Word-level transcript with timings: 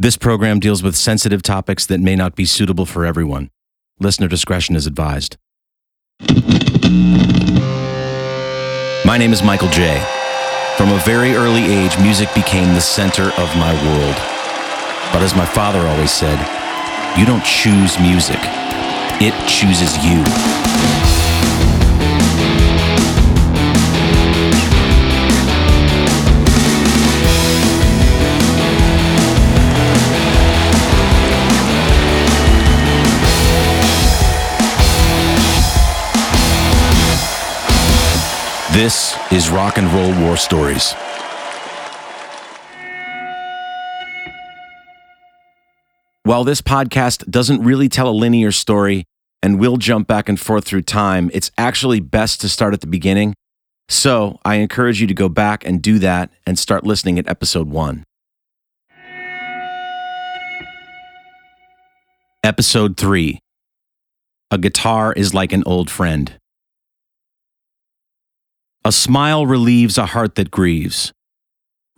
This 0.00 0.16
program 0.16 0.60
deals 0.60 0.80
with 0.80 0.94
sensitive 0.94 1.42
topics 1.42 1.84
that 1.86 1.98
may 1.98 2.14
not 2.14 2.36
be 2.36 2.44
suitable 2.44 2.86
for 2.86 3.04
everyone. 3.04 3.50
Listener 3.98 4.28
discretion 4.28 4.76
is 4.76 4.86
advised. 4.86 5.36
My 9.04 9.16
name 9.18 9.32
is 9.32 9.42
Michael 9.42 9.68
J. 9.70 9.98
From 10.76 10.92
a 10.92 11.02
very 11.04 11.34
early 11.34 11.64
age, 11.64 11.98
music 11.98 12.32
became 12.32 12.74
the 12.74 12.80
center 12.80 13.24
of 13.24 13.56
my 13.56 13.74
world. 13.88 14.14
But 15.12 15.22
as 15.22 15.34
my 15.34 15.46
father 15.46 15.80
always 15.80 16.12
said, 16.12 16.38
you 17.18 17.26
don't 17.26 17.44
choose 17.44 17.98
music, 17.98 18.38
it 19.20 19.34
chooses 19.48 19.96
you. 20.06 20.97
This 38.78 39.18
is 39.32 39.50
Rock 39.50 39.76
and 39.76 39.92
Roll 39.92 40.14
War 40.24 40.36
Stories. 40.36 40.92
While 46.22 46.44
this 46.44 46.62
podcast 46.62 47.28
doesn't 47.28 47.64
really 47.64 47.88
tell 47.88 48.08
a 48.08 48.14
linear 48.14 48.52
story 48.52 49.02
and 49.42 49.58
will 49.58 49.78
jump 49.78 50.06
back 50.06 50.28
and 50.28 50.38
forth 50.38 50.64
through 50.64 50.82
time, 50.82 51.28
it's 51.34 51.50
actually 51.58 51.98
best 51.98 52.40
to 52.42 52.48
start 52.48 52.72
at 52.72 52.80
the 52.80 52.86
beginning. 52.86 53.34
So 53.88 54.38
I 54.44 54.54
encourage 54.58 55.00
you 55.00 55.08
to 55.08 55.14
go 55.14 55.28
back 55.28 55.66
and 55.66 55.82
do 55.82 55.98
that 55.98 56.30
and 56.46 56.56
start 56.56 56.84
listening 56.84 57.18
at 57.18 57.26
episode 57.26 57.70
one. 57.70 58.04
Episode 62.44 62.96
three 62.96 63.40
A 64.52 64.58
guitar 64.58 65.12
is 65.14 65.34
like 65.34 65.52
an 65.52 65.64
old 65.66 65.90
friend. 65.90 66.38
A 68.88 68.92
smile 68.92 69.44
relieves 69.44 69.98
a 69.98 70.06
heart 70.06 70.36
that 70.36 70.50
grieves. 70.50 71.12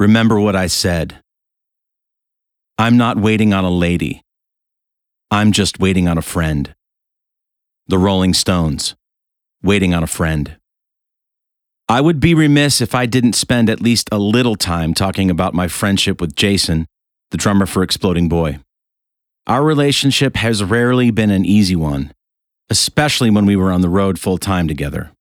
Remember 0.00 0.40
what 0.40 0.56
I 0.56 0.66
said. 0.66 1.22
I'm 2.78 2.96
not 2.96 3.16
waiting 3.16 3.54
on 3.54 3.62
a 3.62 3.70
lady. 3.70 4.24
I'm 5.30 5.52
just 5.52 5.78
waiting 5.78 6.08
on 6.08 6.18
a 6.18 6.22
friend. 6.34 6.74
The 7.86 7.96
Rolling 7.96 8.34
Stones, 8.34 8.96
waiting 9.62 9.94
on 9.94 10.02
a 10.02 10.08
friend. 10.08 10.56
I 11.88 12.00
would 12.00 12.18
be 12.18 12.34
remiss 12.34 12.80
if 12.80 12.92
I 12.92 13.06
didn't 13.06 13.34
spend 13.34 13.70
at 13.70 13.80
least 13.80 14.08
a 14.10 14.18
little 14.18 14.56
time 14.56 14.92
talking 14.92 15.30
about 15.30 15.54
my 15.54 15.68
friendship 15.68 16.20
with 16.20 16.34
Jason, 16.34 16.86
the 17.30 17.38
drummer 17.38 17.66
for 17.66 17.84
Exploding 17.84 18.28
Boy. 18.28 18.58
Our 19.46 19.62
relationship 19.62 20.34
has 20.34 20.64
rarely 20.64 21.12
been 21.12 21.30
an 21.30 21.44
easy 21.44 21.76
one, 21.76 22.12
especially 22.68 23.30
when 23.30 23.46
we 23.46 23.54
were 23.54 23.70
on 23.70 23.80
the 23.80 23.88
road 23.88 24.18
full 24.18 24.38
time 24.38 24.66
together. 24.66 25.12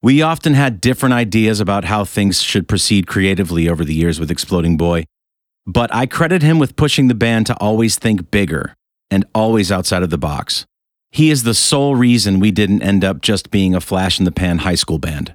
We 0.00 0.22
often 0.22 0.54
had 0.54 0.80
different 0.80 1.14
ideas 1.14 1.58
about 1.58 1.84
how 1.84 2.04
things 2.04 2.40
should 2.40 2.68
proceed 2.68 3.08
creatively 3.08 3.68
over 3.68 3.84
the 3.84 3.94
years 3.94 4.20
with 4.20 4.30
Exploding 4.30 4.76
Boy, 4.76 5.06
but 5.66 5.92
I 5.92 6.06
credit 6.06 6.40
him 6.40 6.60
with 6.60 6.76
pushing 6.76 7.08
the 7.08 7.16
band 7.16 7.46
to 7.46 7.56
always 7.56 7.98
think 7.98 8.30
bigger 8.30 8.74
and 9.10 9.24
always 9.34 9.72
outside 9.72 10.04
of 10.04 10.10
the 10.10 10.16
box. 10.16 10.66
He 11.10 11.30
is 11.30 11.42
the 11.42 11.54
sole 11.54 11.96
reason 11.96 12.38
we 12.38 12.52
didn't 12.52 12.82
end 12.82 13.04
up 13.04 13.22
just 13.22 13.50
being 13.50 13.74
a 13.74 13.80
flash 13.80 14.20
in 14.20 14.24
the 14.24 14.30
pan 14.30 14.58
high 14.58 14.76
school 14.76 14.98
band. 14.98 15.34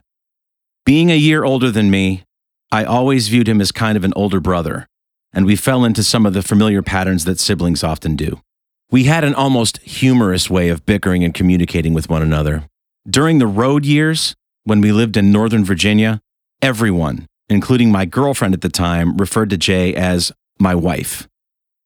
Being 0.86 1.12
a 1.12 1.18
year 1.18 1.44
older 1.44 1.70
than 1.70 1.92
me, 1.92 2.24
I 2.72 2.86
always 2.86 3.28
viewed 3.28 3.50
him 3.50 3.60
as 3.60 3.74
kind 3.74 3.98
of 3.98 4.06
an 4.06 4.14
older 4.16 4.40
brother, 4.40 4.88
and 5.34 5.46
we 5.46 5.58
fell 5.58 5.84
into 5.84 6.04
some 6.04 6.26
of 6.26 6.34
the 6.34 6.42
familiar 6.42 6.82
patterns 6.82 7.26
that 7.26 7.40
siblings 7.40 7.84
often 7.84 8.16
do. 8.16 8.40
We 8.90 9.06
had 9.06 9.26
an 9.26 9.36
almost 9.36 9.80
humorous 9.80 10.50
way 10.50 10.70
of 10.70 10.86
bickering 10.86 11.24
and 11.24 11.34
communicating 11.34 11.94
with 11.94 12.10
one 12.10 12.22
another. 12.22 12.64
During 13.10 13.40
the 13.40 13.48
road 13.48 13.86
years, 13.86 14.36
when 14.64 14.82
we 14.82 14.92
lived 14.92 15.18
in 15.18 15.32
Northern 15.32 15.66
Virginia, 15.66 16.22
everyone, 16.62 17.28
including 17.50 17.92
my 17.92 18.06
girlfriend 18.06 18.54
at 18.54 18.62
the 18.62 18.70
time, 18.70 19.18
referred 19.18 19.50
to 19.50 19.58
Jay 19.58 19.94
as 19.94 20.32
my 20.60 20.74
wife. 20.74 21.28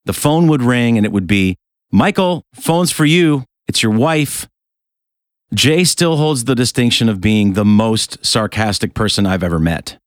The 0.06 0.14
phone 0.14 0.48
would 0.48 0.62
ring 0.62 0.98
and 0.98 1.06
it 1.06 1.12
would 1.12 1.28
be, 1.28 1.58
Michael, 1.92 2.44
phone's 2.54 2.92
for 2.92 3.06
you. 3.06 3.44
It's 3.68 3.84
your 3.84 3.92
wife. 3.92 4.48
Jay 5.54 5.84
still 5.84 6.18
holds 6.18 6.44
the 6.44 6.56
distinction 6.56 7.10
of 7.10 7.22
being 7.22 7.54
the 7.54 7.66
most 7.66 8.26
sarcastic 8.26 8.94
person 8.94 9.26
I've 9.26 9.44
ever 9.44 9.60
met. 9.60 9.98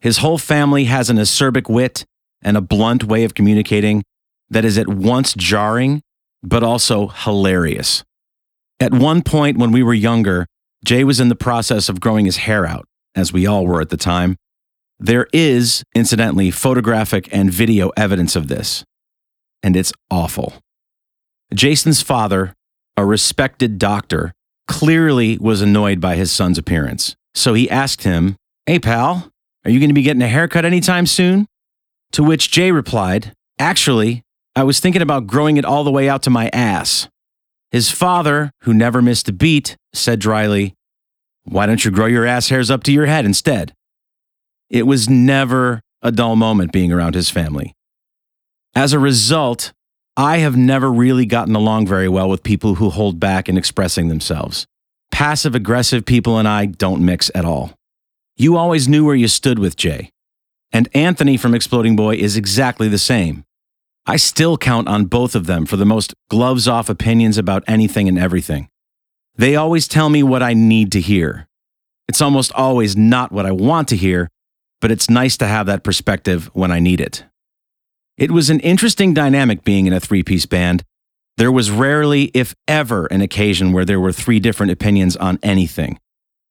His 0.00 0.18
whole 0.18 0.38
family 0.38 0.84
has 0.84 1.10
an 1.10 1.16
acerbic 1.16 1.68
wit 1.68 2.04
and 2.42 2.56
a 2.56 2.60
blunt 2.60 3.04
way 3.04 3.24
of 3.24 3.34
communicating 3.34 4.04
that 4.50 4.64
is 4.64 4.78
at 4.78 4.88
once 4.88 5.34
jarring, 5.34 6.02
but 6.42 6.62
also 6.62 7.08
hilarious. 7.08 8.04
At 8.78 8.92
one 8.92 9.22
point 9.22 9.56
when 9.58 9.72
we 9.72 9.82
were 9.82 9.94
younger, 9.94 10.46
Jay 10.84 11.02
was 11.02 11.18
in 11.18 11.30
the 11.30 11.34
process 11.34 11.88
of 11.88 12.00
growing 12.00 12.26
his 12.26 12.38
hair 12.38 12.66
out, 12.66 12.86
as 13.14 13.32
we 13.32 13.46
all 13.46 13.66
were 13.66 13.80
at 13.80 13.88
the 13.88 13.96
time. 13.96 14.36
There 14.98 15.26
is, 15.32 15.82
incidentally, 15.94 16.50
photographic 16.50 17.28
and 17.32 17.50
video 17.50 17.90
evidence 17.96 18.36
of 18.36 18.48
this, 18.48 18.84
and 19.62 19.76
it's 19.76 19.92
awful. 20.10 20.52
Jason's 21.54 22.02
father, 22.02 22.52
a 22.96 23.04
respected 23.04 23.78
doctor, 23.78 24.32
clearly 24.68 25.38
was 25.38 25.62
annoyed 25.62 26.00
by 26.00 26.16
his 26.16 26.30
son's 26.30 26.58
appearance. 26.58 27.16
So 27.34 27.54
he 27.54 27.68
asked 27.70 28.02
him, 28.02 28.36
Hey, 28.66 28.78
pal, 28.78 29.30
are 29.64 29.70
you 29.70 29.80
going 29.80 29.90
to 29.90 29.94
be 29.94 30.02
getting 30.02 30.22
a 30.22 30.28
haircut 30.28 30.64
anytime 30.64 31.06
soon? 31.06 31.46
To 32.12 32.22
which 32.22 32.50
Jay 32.50 32.70
replied, 32.70 33.32
Actually, 33.58 34.22
I 34.54 34.64
was 34.64 34.80
thinking 34.80 35.02
about 35.02 35.26
growing 35.26 35.56
it 35.56 35.64
all 35.64 35.82
the 35.82 35.90
way 35.90 36.08
out 36.08 36.22
to 36.24 36.30
my 36.30 36.48
ass. 36.52 37.08
His 37.74 37.90
father, 37.90 38.52
who 38.60 38.72
never 38.72 39.02
missed 39.02 39.28
a 39.28 39.32
beat, 39.32 39.76
said 39.92 40.20
dryly, 40.20 40.76
Why 41.42 41.66
don't 41.66 41.84
you 41.84 41.90
grow 41.90 42.06
your 42.06 42.24
ass 42.24 42.48
hairs 42.48 42.70
up 42.70 42.84
to 42.84 42.92
your 42.92 43.06
head 43.06 43.24
instead? 43.24 43.74
It 44.70 44.84
was 44.84 45.10
never 45.10 45.80
a 46.00 46.12
dull 46.12 46.36
moment 46.36 46.70
being 46.70 46.92
around 46.92 47.16
his 47.16 47.30
family. 47.30 47.74
As 48.76 48.92
a 48.92 49.00
result, 49.00 49.72
I 50.16 50.36
have 50.36 50.56
never 50.56 50.88
really 50.88 51.26
gotten 51.26 51.56
along 51.56 51.88
very 51.88 52.08
well 52.08 52.28
with 52.28 52.44
people 52.44 52.76
who 52.76 52.90
hold 52.90 53.18
back 53.18 53.48
in 53.48 53.58
expressing 53.58 54.06
themselves. 54.06 54.68
Passive 55.10 55.56
aggressive 55.56 56.06
people 56.06 56.38
and 56.38 56.46
I 56.46 56.66
don't 56.66 57.04
mix 57.04 57.28
at 57.34 57.44
all. 57.44 57.72
You 58.36 58.56
always 58.56 58.86
knew 58.86 59.04
where 59.04 59.16
you 59.16 59.26
stood 59.26 59.58
with 59.58 59.74
Jay. 59.74 60.10
And 60.70 60.88
Anthony 60.94 61.36
from 61.36 61.56
Exploding 61.56 61.96
Boy 61.96 62.14
is 62.14 62.36
exactly 62.36 62.86
the 62.86 62.98
same. 62.98 63.42
I 64.06 64.16
still 64.16 64.58
count 64.58 64.86
on 64.86 65.06
both 65.06 65.34
of 65.34 65.46
them 65.46 65.64
for 65.64 65.76
the 65.76 65.86
most 65.86 66.14
gloves 66.28 66.68
off 66.68 66.88
opinions 66.90 67.38
about 67.38 67.64
anything 67.66 68.08
and 68.08 68.18
everything. 68.18 68.68
They 69.36 69.56
always 69.56 69.88
tell 69.88 70.10
me 70.10 70.22
what 70.22 70.42
I 70.42 70.52
need 70.52 70.92
to 70.92 71.00
hear. 71.00 71.48
It's 72.06 72.20
almost 72.20 72.52
always 72.52 72.96
not 72.96 73.32
what 73.32 73.46
I 73.46 73.52
want 73.52 73.88
to 73.88 73.96
hear, 73.96 74.28
but 74.80 74.90
it's 74.90 75.08
nice 75.08 75.38
to 75.38 75.46
have 75.46 75.66
that 75.66 75.82
perspective 75.82 76.50
when 76.52 76.70
I 76.70 76.80
need 76.80 77.00
it. 77.00 77.24
It 78.18 78.30
was 78.30 78.50
an 78.50 78.60
interesting 78.60 79.14
dynamic 79.14 79.64
being 79.64 79.86
in 79.86 79.92
a 79.92 80.00
three 80.00 80.22
piece 80.22 80.46
band. 80.46 80.82
There 81.36 81.50
was 81.50 81.70
rarely, 81.70 82.24
if 82.34 82.54
ever, 82.68 83.06
an 83.06 83.22
occasion 83.22 83.72
where 83.72 83.84
there 83.84 83.98
were 83.98 84.12
three 84.12 84.38
different 84.38 84.70
opinions 84.70 85.16
on 85.16 85.38
anything. 85.42 85.98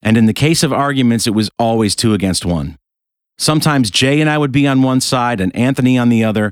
And 0.02 0.18
in 0.18 0.26
the 0.26 0.34
case 0.34 0.64
of 0.64 0.74
arguments, 0.74 1.28
it 1.28 1.36
was 1.36 1.50
always 1.58 1.96
two 1.96 2.14
against 2.14 2.46
one. 2.46 2.78
Sometimes 3.38 3.90
Jay 3.90 4.20
and 4.20 4.30
I 4.30 4.38
would 4.38 4.52
be 4.52 4.68
on 4.68 4.82
one 4.82 5.00
side 5.00 5.40
and 5.40 5.56
Anthony 5.56 5.98
on 5.98 6.10
the 6.10 6.24
other, 6.24 6.52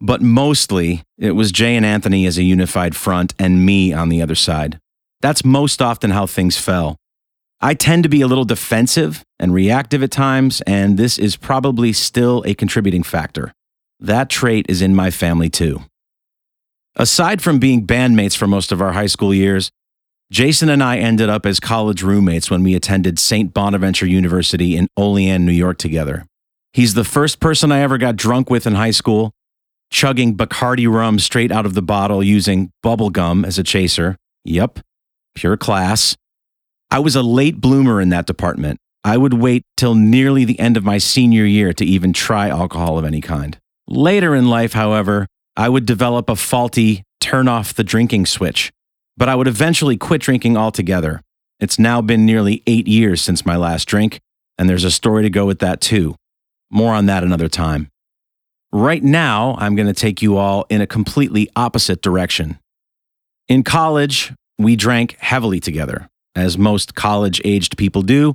but 0.00 0.22
mostly 0.22 1.02
it 1.18 1.32
was 1.32 1.52
Jay 1.52 1.76
and 1.76 1.84
Anthony 1.84 2.26
as 2.26 2.38
a 2.38 2.42
unified 2.42 2.96
front 2.96 3.34
and 3.38 3.64
me 3.64 3.92
on 3.92 4.08
the 4.08 4.22
other 4.22 4.34
side. 4.34 4.78
That's 5.20 5.44
most 5.44 5.82
often 5.82 6.10
how 6.10 6.26
things 6.26 6.56
fell. 6.56 6.96
I 7.60 7.74
tend 7.74 8.04
to 8.04 8.08
be 8.08 8.22
a 8.22 8.26
little 8.26 8.46
defensive 8.46 9.22
and 9.38 9.52
reactive 9.52 10.02
at 10.02 10.10
times, 10.10 10.62
and 10.62 10.96
this 10.96 11.18
is 11.18 11.36
probably 11.36 11.92
still 11.92 12.42
a 12.46 12.54
contributing 12.54 13.02
factor. 13.02 13.52
That 13.98 14.30
trait 14.30 14.64
is 14.70 14.80
in 14.80 14.94
my 14.94 15.10
family 15.10 15.50
too. 15.50 15.82
Aside 16.96 17.42
from 17.42 17.58
being 17.58 17.86
bandmates 17.86 18.34
for 18.34 18.46
most 18.46 18.72
of 18.72 18.80
our 18.80 18.92
high 18.92 19.06
school 19.06 19.34
years, 19.34 19.70
Jason 20.32 20.70
and 20.70 20.82
I 20.82 20.98
ended 20.98 21.28
up 21.28 21.44
as 21.44 21.60
college 21.60 22.02
roommates 22.02 22.50
when 22.50 22.62
we 22.62 22.74
attended 22.74 23.18
St. 23.18 23.52
Bonaventure 23.52 24.06
University 24.06 24.76
in 24.76 24.88
Olean, 24.96 25.44
New 25.44 25.52
York 25.52 25.76
together. 25.76 26.24
He's 26.72 26.94
the 26.94 27.04
first 27.04 27.40
person 27.40 27.72
I 27.72 27.80
ever 27.80 27.98
got 27.98 28.16
drunk 28.16 28.48
with 28.48 28.66
in 28.66 28.74
high 28.74 28.92
school, 28.92 29.32
chugging 29.90 30.36
Bacardi 30.36 30.90
rum 30.90 31.18
straight 31.18 31.52
out 31.52 31.66
of 31.66 31.74
the 31.74 31.82
bottle 31.82 32.22
using 32.22 32.70
bubble 32.82 33.10
gum 33.10 33.44
as 33.44 33.58
a 33.58 33.62
chaser. 33.62 34.16
Yep, 34.44 34.80
pure 35.34 35.56
class. 35.56 36.16
I 36.90 36.98
was 36.98 37.14
a 37.14 37.22
late 37.22 37.60
bloomer 37.60 38.00
in 38.00 38.08
that 38.08 38.26
department. 38.26 38.78
I 39.04 39.16
would 39.16 39.34
wait 39.34 39.62
till 39.76 39.94
nearly 39.94 40.44
the 40.44 40.58
end 40.58 40.76
of 40.76 40.84
my 40.84 40.98
senior 40.98 41.44
year 41.44 41.72
to 41.74 41.84
even 41.84 42.12
try 42.12 42.48
alcohol 42.48 42.98
of 42.98 43.04
any 43.04 43.20
kind. 43.20 43.58
Later 43.86 44.34
in 44.34 44.48
life, 44.48 44.72
however, 44.72 45.26
I 45.56 45.68
would 45.68 45.86
develop 45.86 46.28
a 46.28 46.36
faulty 46.36 47.02
turn 47.20 47.48
off 47.48 47.74
the 47.74 47.84
drinking 47.84 48.26
switch, 48.26 48.72
but 49.16 49.28
I 49.28 49.34
would 49.34 49.48
eventually 49.48 49.96
quit 49.96 50.20
drinking 50.20 50.56
altogether. 50.56 51.22
It's 51.58 51.78
now 51.78 52.00
been 52.00 52.24
nearly 52.24 52.62
eight 52.66 52.86
years 52.88 53.20
since 53.20 53.44
my 53.44 53.56
last 53.56 53.86
drink, 53.86 54.20
and 54.56 54.68
there's 54.68 54.84
a 54.84 54.90
story 54.90 55.22
to 55.22 55.30
go 55.30 55.44
with 55.46 55.58
that 55.58 55.80
too. 55.80 56.14
More 56.70 56.94
on 56.94 57.06
that 57.06 57.22
another 57.22 57.48
time. 57.48 57.89
Right 58.72 59.02
now, 59.02 59.56
I'm 59.58 59.74
going 59.74 59.88
to 59.88 59.94
take 59.94 60.22
you 60.22 60.36
all 60.36 60.64
in 60.68 60.80
a 60.80 60.86
completely 60.86 61.50
opposite 61.56 62.02
direction. 62.02 62.58
In 63.48 63.64
college, 63.64 64.32
we 64.58 64.76
drank 64.76 65.16
heavily 65.18 65.58
together, 65.58 66.08
as 66.36 66.56
most 66.56 66.94
college 66.94 67.40
aged 67.44 67.76
people 67.76 68.02
do. 68.02 68.34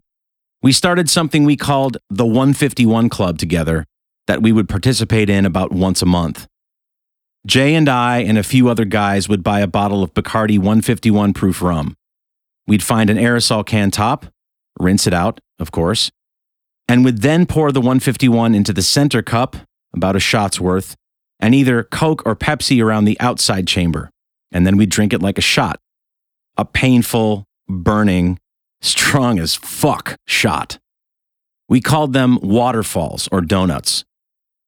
We 0.62 0.74
started 0.74 1.10
something 1.10 1.46
we 1.46 1.56
called 1.56 1.98
the 2.10 2.26
151 2.26 3.08
Club 3.08 3.38
together 3.38 3.86
that 4.28 4.42
we 4.42 4.52
would 4.52 4.68
participate 4.68 5.30
in 5.30 5.46
about 5.46 5.72
once 5.72 6.02
a 6.02 6.06
month. 6.06 6.48
Jay 7.46 7.76
and 7.76 7.88
I 7.88 8.18
and 8.20 8.38
a 8.38 8.44
few 8.44 8.68
other 8.68 8.86
guys 8.86 9.30
would 9.30 9.44
buy 9.44 9.60
a 9.60 9.68
bottle 9.68 10.04
of 10.04 10.14
Bacardi 10.14 10.58
151 10.58 11.34
proof 11.34 11.62
rum. 11.62 11.96
We'd 12.68 12.84
find 12.84 13.10
an 13.10 13.18
aerosol 13.18 13.66
can 13.66 13.92
top, 13.92 14.26
rinse 14.80 15.06
it 15.06 15.14
out, 15.14 15.40
of 15.60 15.72
course, 15.72 16.10
and 16.90 17.06
would 17.06 17.22
then 17.22 17.46
pour 17.46 17.72
the 17.72 17.80
151 17.80 18.56
into 18.56 18.74
the 18.74 18.82
center 18.82 19.22
cup, 19.22 19.56
about 19.96 20.16
a 20.16 20.20
shot's 20.20 20.60
worth, 20.60 20.96
and 21.40 21.56
either 21.56 21.84
Coke 21.84 22.24
or 22.26 22.36
Pepsi 22.36 22.84
around 22.84 23.06
the 23.06 23.20
outside 23.20 23.68
chamber 23.68 24.10
and 24.56 24.66
then 24.66 24.78
we'd 24.78 24.90
drink 24.90 25.12
it 25.12 25.22
like 25.22 25.38
a 25.38 25.42
shot. 25.42 25.82
A 26.58 26.64
painful, 26.64 27.44
burning, 27.68 28.40
strong 28.82 29.38
as 29.38 29.56
fuck 29.56 30.16
shot. 30.26 30.80
We 31.68 31.82
called 31.82 32.14
them 32.14 32.40
waterfalls 32.42 33.28
or 33.34 33.42
donuts. 33.42 34.06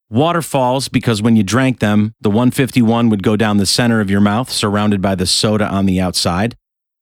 Waterfalls 0.09 0.89
because 0.89 1.21
when 1.21 1.37
you 1.37 1.43
drank 1.43 1.79
them, 1.79 2.13
the 2.19 2.29
151 2.29 3.09
would 3.09 3.23
go 3.23 3.37
down 3.37 3.57
the 3.57 3.65
center 3.65 4.01
of 4.01 4.09
your 4.09 4.19
mouth, 4.19 4.49
surrounded 4.49 5.01
by 5.01 5.15
the 5.15 5.25
soda 5.25 5.67
on 5.69 5.85
the 5.85 6.01
outside, 6.01 6.55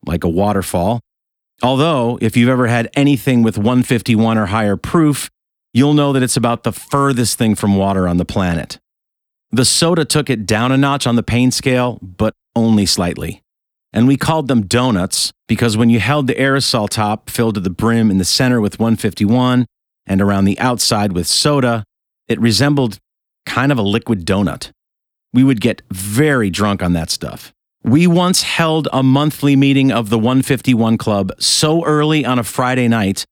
like 0.05 0.23
a 0.23 0.29
waterfall. 0.29 0.99
Although, 1.63 2.19
if 2.21 2.37
you've 2.37 2.49
ever 2.49 2.67
had 2.67 2.89
anything 2.95 3.41
with 3.41 3.57
151 3.57 4.37
or 4.37 4.47
higher 4.47 4.77
proof, 4.77 5.31
you'll 5.75 5.93
know 5.93 6.13
that 6.13 6.23
it's 6.23 6.37
about 6.37 6.63
the 6.63 6.71
furthest 6.71 7.37
thing 7.37 7.53
from 7.53 7.75
water 7.75 8.07
on 8.07 8.15
the 8.15 8.25
planet. 8.25 8.79
The 9.51 9.65
soda 9.65 10.05
took 10.05 10.29
it 10.29 10.45
down 10.45 10.71
a 10.71 10.77
notch 10.77 11.05
on 11.05 11.17
the 11.17 11.23
pain 11.23 11.51
scale, 11.51 11.99
but 12.01 12.33
only 12.55 12.85
slightly. 12.85 13.41
And 13.91 14.07
we 14.07 14.15
called 14.15 14.47
them 14.47 14.67
donuts 14.67 15.33
because 15.49 15.75
when 15.75 15.89
you 15.89 15.99
held 15.99 16.27
the 16.27 16.35
aerosol 16.35 16.89
top 16.89 17.29
filled 17.29 17.55
to 17.55 17.59
the 17.59 17.69
brim 17.69 18.09
in 18.09 18.19
the 18.19 18.25
center 18.25 18.61
with 18.61 18.79
151 18.79 19.65
and 20.07 20.21
around 20.21 20.45
the 20.45 20.57
outside 20.59 21.11
with 21.11 21.27
soda, 21.27 21.83
it 22.29 22.39
resembled 22.39 22.97
kind 23.45 23.71
of 23.71 23.77
a 23.77 23.83
liquid 23.83 24.25
donut. 24.25 24.71
We 25.33 25.43
would 25.43 25.59
get 25.59 25.81
very 25.91 26.49
drunk 26.49 26.81
on 26.81 26.93
that 26.93 27.09
stuff. 27.09 27.51
We 27.83 28.07
once 28.07 28.43
held 28.43 28.87
a 28.93 29.03
monthly 29.03 29.57
meeting 29.57 29.91
of 29.91 30.09
the 30.09 30.17
151 30.17 30.97
Club 30.97 31.33
so 31.37 31.83
early 31.83 32.25
on 32.25 32.39
a 32.39 32.43
Friday 32.43 32.87
night 32.87 33.25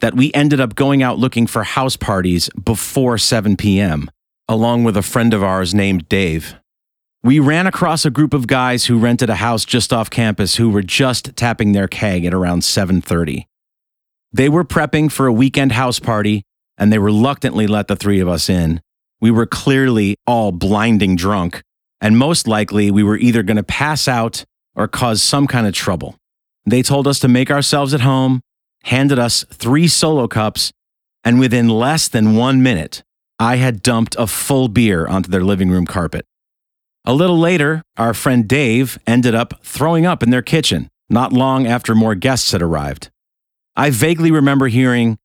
that 0.00 0.14
we 0.14 0.32
ended 0.32 0.60
up 0.60 0.74
going 0.74 1.02
out 1.02 1.18
looking 1.18 1.46
for 1.46 1.64
house 1.64 1.96
parties 1.96 2.48
before 2.62 3.18
7 3.18 3.56
p.m., 3.56 4.10
along 4.48 4.84
with 4.84 4.96
a 4.96 5.02
friend 5.02 5.32
of 5.32 5.42
ours 5.42 5.74
named 5.74 6.08
Dave. 6.08 6.54
We 7.22 7.38
ran 7.38 7.66
across 7.66 8.04
a 8.04 8.10
group 8.10 8.34
of 8.34 8.46
guys 8.46 8.84
who 8.86 8.98
rented 8.98 9.30
a 9.30 9.36
house 9.36 9.64
just 9.64 9.92
off 9.92 10.10
campus 10.10 10.56
who 10.56 10.68
were 10.68 10.82
just 10.82 11.34
tapping 11.36 11.72
their 11.72 11.88
keg 11.88 12.24
at 12.26 12.34
around 12.34 12.62
7:30. 12.64 13.46
They 14.32 14.48
were 14.48 14.64
prepping 14.64 15.10
for 15.10 15.26
a 15.26 15.32
weekend 15.32 15.72
house 15.72 15.98
party 15.98 16.42
and 16.76 16.92
they 16.92 16.98
reluctantly 16.98 17.66
let 17.66 17.88
the 17.88 17.96
three 17.96 18.20
of 18.20 18.28
us 18.28 18.48
in. 18.48 18.80
We 19.20 19.30
were 19.30 19.46
clearly 19.46 20.16
all 20.26 20.52
blinding 20.52 21.16
drunk, 21.16 21.62
and 22.00 22.18
most 22.18 22.46
likely 22.46 22.90
we 22.90 23.02
were 23.02 23.16
either 23.16 23.42
going 23.42 23.56
to 23.56 23.62
pass 23.62 24.08
out 24.08 24.44
or 24.74 24.88
cause 24.88 25.22
some 25.22 25.46
kind 25.46 25.66
of 25.66 25.72
trouble. 25.72 26.16
They 26.66 26.82
told 26.82 27.06
us 27.06 27.20
to 27.20 27.28
make 27.28 27.50
ourselves 27.50 27.94
at 27.94 28.00
home, 28.00 28.40
handed 28.84 29.18
us 29.18 29.44
three 29.50 29.88
solo 29.88 30.26
cups, 30.28 30.72
and 31.22 31.38
within 31.38 31.68
less 31.68 32.08
than 32.08 32.36
one 32.36 32.62
minute, 32.62 33.02
I 33.38 33.56
had 33.56 33.82
dumped 33.82 34.16
a 34.18 34.26
full 34.26 34.68
beer 34.68 35.06
onto 35.06 35.30
their 35.30 35.44
living 35.44 35.70
room 35.70 35.86
carpet. 35.86 36.24
A 37.04 37.12
little 37.12 37.38
later, 37.38 37.82
our 37.96 38.14
friend 38.14 38.48
Dave 38.48 38.98
ended 39.06 39.34
up 39.34 39.62
throwing 39.62 40.06
up 40.06 40.22
in 40.22 40.30
their 40.30 40.42
kitchen, 40.42 40.88
not 41.10 41.32
long 41.32 41.66
after 41.66 41.94
more 41.94 42.14
guests 42.14 42.52
had 42.52 42.62
arrived. 42.62 43.10
I 43.76 43.90
vaguely 43.90 44.30
remember 44.30 44.68
hearing, 44.68 45.18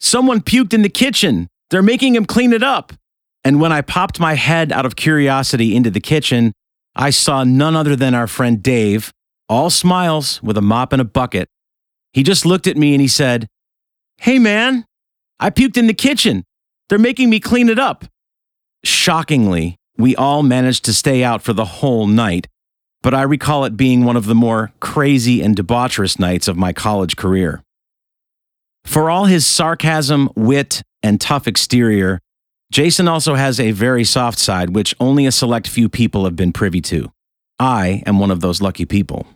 Someone 0.00 0.40
puked 0.40 0.72
in 0.72 0.80
the 0.80 0.88
kitchen. 0.88 1.46
They're 1.68 1.82
making 1.82 2.14
him 2.14 2.24
clean 2.24 2.54
it 2.54 2.62
up. 2.62 2.94
And 3.44 3.60
when 3.60 3.70
I 3.70 3.82
popped 3.82 4.18
my 4.18 4.34
head 4.34 4.72
out 4.72 4.86
of 4.86 4.96
curiosity 4.96 5.76
into 5.76 5.90
the 5.90 6.00
kitchen, 6.00 6.52
I 6.96 7.10
saw 7.10 7.44
none 7.44 7.76
other 7.76 7.96
than 7.96 8.14
our 8.14 8.26
friend 8.26 8.62
Dave, 8.62 9.12
all 9.48 9.68
smiles 9.68 10.42
with 10.42 10.56
a 10.56 10.62
mop 10.62 10.92
and 10.92 11.02
a 11.02 11.04
bucket. 11.04 11.48
He 12.12 12.22
just 12.22 12.44
looked 12.44 12.66
at 12.66 12.76
me 12.76 12.92
and 12.92 13.00
he 13.00 13.08
said, 13.08 13.46
Hey 14.18 14.38
man, 14.38 14.84
I 15.38 15.50
puked 15.50 15.76
in 15.76 15.86
the 15.86 15.94
kitchen. 15.94 16.44
They're 16.88 16.98
making 16.98 17.30
me 17.30 17.40
clean 17.40 17.68
it 17.68 17.78
up. 17.78 18.04
Shockingly, 18.84 19.76
we 19.96 20.16
all 20.16 20.42
managed 20.42 20.84
to 20.86 20.94
stay 20.94 21.22
out 21.22 21.42
for 21.42 21.52
the 21.52 21.64
whole 21.64 22.06
night, 22.06 22.48
but 23.02 23.14
I 23.14 23.22
recall 23.22 23.64
it 23.64 23.76
being 23.76 24.04
one 24.04 24.16
of 24.16 24.26
the 24.26 24.34
more 24.34 24.72
crazy 24.80 25.42
and 25.42 25.56
debaucherous 25.56 26.18
nights 26.18 26.48
of 26.48 26.56
my 26.56 26.72
college 26.72 27.16
career. 27.16 27.62
For 28.84 29.10
all 29.10 29.26
his 29.26 29.46
sarcasm, 29.46 30.30
wit, 30.34 30.82
and 31.02 31.20
tough 31.20 31.46
exterior, 31.46 32.18
Jason 32.72 33.08
also 33.08 33.34
has 33.34 33.58
a 33.60 33.72
very 33.72 34.04
soft 34.04 34.38
side, 34.38 34.74
which 34.74 34.94
only 35.00 35.26
a 35.26 35.32
select 35.32 35.68
few 35.68 35.88
people 35.88 36.24
have 36.24 36.36
been 36.36 36.52
privy 36.52 36.80
to. 36.82 37.10
I 37.58 38.02
am 38.06 38.18
one 38.18 38.30
of 38.30 38.40
those 38.40 38.62
lucky 38.62 38.86
people. 38.86 39.26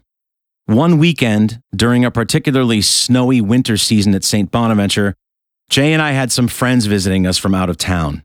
One 0.67 0.97
weekend, 0.97 1.61
during 1.77 2.07
a 2.07 2.11
particularly 2.11 2.81
snowy 2.81 3.43
winter 3.43 3.77
season 3.77 4.15
at 4.15 4.25
St. 4.25 4.51
Bonaventure, 4.51 5.15
Jay 5.69 5.93
and 5.93 6.01
I 6.01 6.13
had 6.13 6.33
some 6.33 6.49
friends 6.49 6.87
visiting 6.87 7.27
us 7.27 7.37
from 7.37 7.55
out 7.55 7.69
of 7.69 7.77
town. 7.77 8.23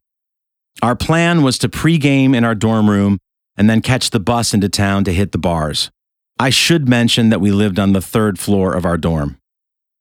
Our 0.81 0.95
plan 0.95 1.43
was 1.43 1.57
to 1.59 1.67
pregame 1.67 2.33
in 2.33 2.45
our 2.45 2.55
dorm 2.55 2.89
room 2.89 3.17
and 3.57 3.69
then 3.69 3.81
catch 3.81 4.11
the 4.11 4.21
bus 4.21 4.53
into 4.53 4.69
town 4.69 5.03
to 5.03 5.13
hit 5.13 5.33
the 5.33 5.37
bars. 5.37 5.91
I 6.39 6.49
should 6.49 6.87
mention 6.87 7.27
that 7.29 7.41
we 7.41 7.51
lived 7.51 7.77
on 7.77 7.91
the 7.91 8.01
third 8.01 8.39
floor 8.39 8.73
of 8.73 8.85
our 8.85 8.97
dorm. 8.97 9.37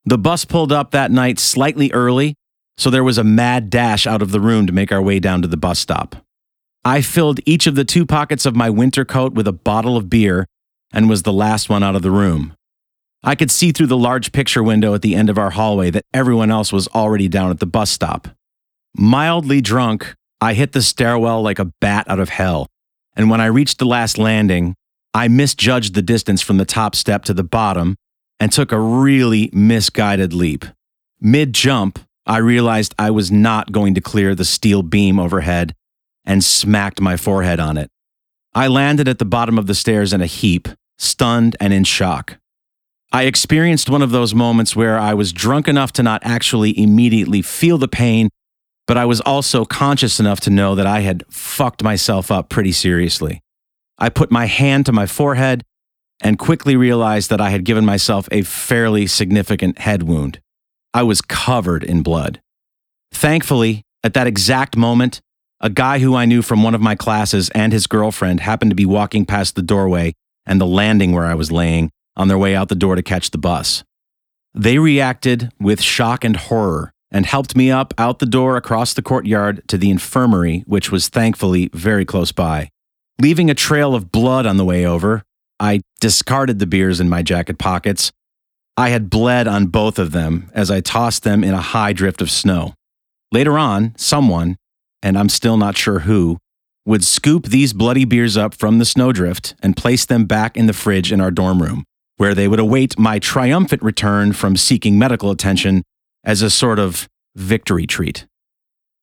The 0.05 0.19
bus 0.19 0.45
pulled 0.45 0.71
up 0.71 0.93
that 0.93 1.11
night 1.11 1.41
slightly 1.41 1.91
early, 1.93 2.37
so 2.77 2.89
there 2.89 3.03
was 3.03 3.19
a 3.19 3.25
mad 3.25 3.69
dash 3.69 4.07
out 4.07 4.23
of 4.23 4.31
the 4.31 4.41
room 4.41 4.69
to 4.69 4.73
make 4.73 4.93
our 4.93 5.03
way 5.03 5.19
down 5.19 5.43
to 5.43 5.49
the 5.49 5.57
bus 5.57 5.81
stop. 5.81 6.15
I 6.85 7.01
filled 7.01 7.41
each 7.45 7.67
of 7.67 7.75
the 7.75 7.85
two 7.85 8.07
pockets 8.07 8.47
of 8.47 8.55
my 8.55 8.71
winter 8.71 9.05
coat 9.05 9.33
with 9.35 9.49
a 9.49 9.53
bottle 9.53 9.97
of 9.97 10.09
beer 10.09 10.47
and 10.93 11.09
was 11.09 11.23
the 11.23 11.33
last 11.33 11.69
one 11.69 11.83
out 11.83 11.97
of 11.97 12.03
the 12.03 12.11
room. 12.11 12.55
I 13.23 13.35
could 13.35 13.51
see 13.51 13.73
through 13.73 13.89
the 13.89 13.97
large 13.97 14.33
picture 14.33 14.63
window 14.63 14.95
at 14.95 15.03
the 15.03 15.15
end 15.15 15.29
of 15.29 15.39
our 15.39 15.51
hallway 15.51 15.91
that 15.91 16.05
everyone 16.15 16.51
else 16.51 16.73
was 16.73 16.89
already 16.89 17.29
down 17.29 17.51
at 17.51 17.61
the 17.61 17.67
bus 17.67 17.91
stop. 17.91 18.29
Mildly 18.97 19.61
drunk, 19.61 20.15
I 20.41 20.55
hit 20.55 20.73
the 20.73 20.83
stairwell 20.83 21.43
like 21.43 21.59
a 21.59 21.73
bat 21.81 22.09
out 22.09 22.21
of 22.21 22.29
hell, 22.29 22.69
and 23.17 23.29
when 23.29 23.41
I 23.41 23.47
reached 23.47 23.79
the 23.79 23.87
last 23.87 24.19
landing, 24.19 24.75
I 25.13 25.27
misjudged 25.29 25.95
the 25.95 26.03
distance 26.03 26.43
from 26.43 26.59
the 26.59 26.65
top 26.65 26.95
step 26.95 27.25
to 27.25 27.35
the 27.35 27.43
bottom 27.43 27.97
and 28.39 28.53
took 28.53 28.71
a 28.71 28.79
really 28.79 29.51
misguided 29.53 30.33
leap. 30.33 30.65
Mid 31.21 31.53
jump, 31.53 31.99
I 32.25 32.39
realized 32.39 32.95
I 32.99 33.11
was 33.11 33.33
not 33.33 33.73
going 33.73 33.95
to 33.95 34.01
clear 34.01 34.35
the 34.35 34.45
steel 34.45 34.83
beam 34.83 35.19
overhead 35.19 35.75
and 36.25 36.45
smacked 36.45 37.01
my 37.01 37.17
forehead 37.17 37.59
on 37.59 37.77
it. 37.77 37.91
I 38.55 38.67
landed 38.67 39.09
at 39.09 39.19
the 39.19 39.25
bottom 39.25 39.59
of 39.59 39.67
the 39.67 39.75
stairs 39.75 40.13
in 40.13 40.21
a 40.21 40.27
heap, 40.27 40.69
stunned 40.99 41.57
and 41.61 41.73
in 41.73 41.85
shock. 41.85 42.39
I 43.13 43.25
experienced 43.25 43.89
one 43.89 44.03
of 44.03 44.11
those 44.11 44.35
moments 44.35 44.77
where 44.77 44.99
I 44.99 45.15
was 45.15 45.33
drunk 45.33 45.69
enough 45.69 45.93
to 45.93 46.03
not 46.03 46.23
actually 46.25 46.79
immediately 46.79 47.43
feel 47.43 47.79
the 47.79 47.89
pain 47.89 48.29
but 48.89 48.97
I 48.97 49.05
was 49.05 49.21
also 49.21 49.67
conscious 49.67 50.19
enough 50.19 50.41
to 50.41 50.51
know 50.51 50.75
that 50.75 50.87
I 50.87 51.01
had 51.01 51.23
fucked 51.29 51.85
myself 51.85 52.33
up 52.33 52.49
pretty 52.49 52.73
seriously. 52.73 53.43
I 53.99 54.09
put 54.09 54.33
my 54.33 54.47
hand 54.47 54.87
to 54.87 54.93
my 54.93 55.05
forehead 55.05 55.63
and 56.23 56.39
quickly 56.39 56.75
realized 56.75 57.29
that 57.29 57.41
I 57.41 57.51
had 57.51 57.65
given 57.65 57.85
myself 57.85 58.29
a 58.33 58.43
fairly 58.43 59.07
significant 59.07 59.81
head 59.81 60.05
wound. 60.05 60.41
I 60.95 61.03
was 61.03 61.21
covered 61.21 61.85
in 61.85 62.03
blood. 62.03 62.41
Thankfully, 63.13 63.83
at 64.03 64.15
that 64.15 64.27
exact 64.27 64.75
moment, 64.75 65.21
a 65.61 65.71
guy 65.71 65.99
who 65.99 66.15
I 66.15 66.25
knew 66.25 66.43
from 66.43 66.63
one 66.63 66.75
of 66.75 66.81
my 66.81 66.95
classes 66.95 67.51
and 67.51 67.73
his 67.73 67.87
girlfriend 67.87 68.41
happened 68.41 68.71
to 68.71 68.77
be 68.77 68.87
walking 68.87 69.27
past 69.27 69.55
the 69.55 69.63
doorway 69.63 70.15
and 70.47 70.61
the 70.61 70.67
landing 70.67 71.13
where 71.13 71.27
I 71.27 71.35
was 71.35 71.51
laying 71.51 71.91
on 72.17 72.29
their 72.29 72.39
way 72.39 72.55
out 72.55 72.69
the 72.69 72.75
door 72.75 72.95
to 72.95 73.03
catch 73.03 73.31
the 73.31 73.39
bus. 73.39 73.85
They 74.55 74.79
reacted 74.79 75.51
with 75.61 75.81
shock 75.81 76.25
and 76.25 76.37
horror 76.37 76.93
and 77.11 77.27
helped 77.27 77.57
me 77.57 77.71
up 77.71 77.95
out 77.99 78.19
the 78.19 78.27
door 78.27 78.57
across 78.57 78.95
the 78.95 79.03
courtyard 79.03 79.67
to 79.69 79.79
the 79.79 79.91
infirmary, 79.91 80.65
which 80.67 80.93
was 80.93 81.09
thankfully 81.09 81.71
very 81.73 82.05
close 82.05 82.33
by. 82.33 82.71
Leaving 83.21 83.51
a 83.51 83.55
trail 83.55 83.95
of 83.95 84.13
blood 84.13 84.47
on 84.47 84.57
the 84.57 84.65
way 84.65 84.87
over, 84.87 85.23
I 85.59 85.81
discarded 86.01 86.59
the 86.59 86.67
beers 86.67 87.01
in 87.01 87.09
my 87.09 87.23
jacket 87.23 87.59
pockets. 87.59 88.13
I 88.77 88.91
had 88.91 89.11
bled 89.11 89.49
on 89.49 89.67
both 89.67 89.99
of 89.99 90.13
them 90.13 90.51
as 90.55 90.71
I 90.71 90.81
tossed 90.81 91.25
them 91.25 91.43
in 91.43 91.55
a 91.55 91.61
high 91.61 91.93
drift 91.93 92.23
of 92.23 92.31
snow. 92.31 92.75
Later 93.33 93.59
on, 93.59 93.95
someone, 93.97 94.57
and 95.03 95.19
I'm 95.19 95.29
still 95.29 95.57
not 95.57 95.77
sure 95.77 96.01
who, 96.01 96.39
would 96.85 97.05
scoop 97.05 97.47
these 97.47 97.73
bloody 97.73 98.05
beers 98.05 98.37
up 98.37 98.55
from 98.55 98.79
the 98.79 98.85
snowdrift 98.85 99.55
and 99.63 99.77
place 99.77 100.07
them 100.07 100.25
back 100.25 100.57
in 100.57 100.67
the 100.67 100.73
fridge 100.73 101.13
in 101.13 101.21
our 101.21 101.31
dorm 101.31 101.63
room, 101.63 101.85
where 102.17 102.35
they 102.35 102.49
would 102.49 102.59
await 102.59 102.99
my 102.99 103.19
triumphant 103.19 103.83
return 103.83 104.33
from 104.33 104.57
seeking 104.57 104.99
medical 104.99 105.31
attention 105.31 105.83
as 106.25 106.41
a 106.41 106.49
sort 106.49 106.79
of 106.79 107.07
victory 107.37 107.87
treat. 107.87 108.27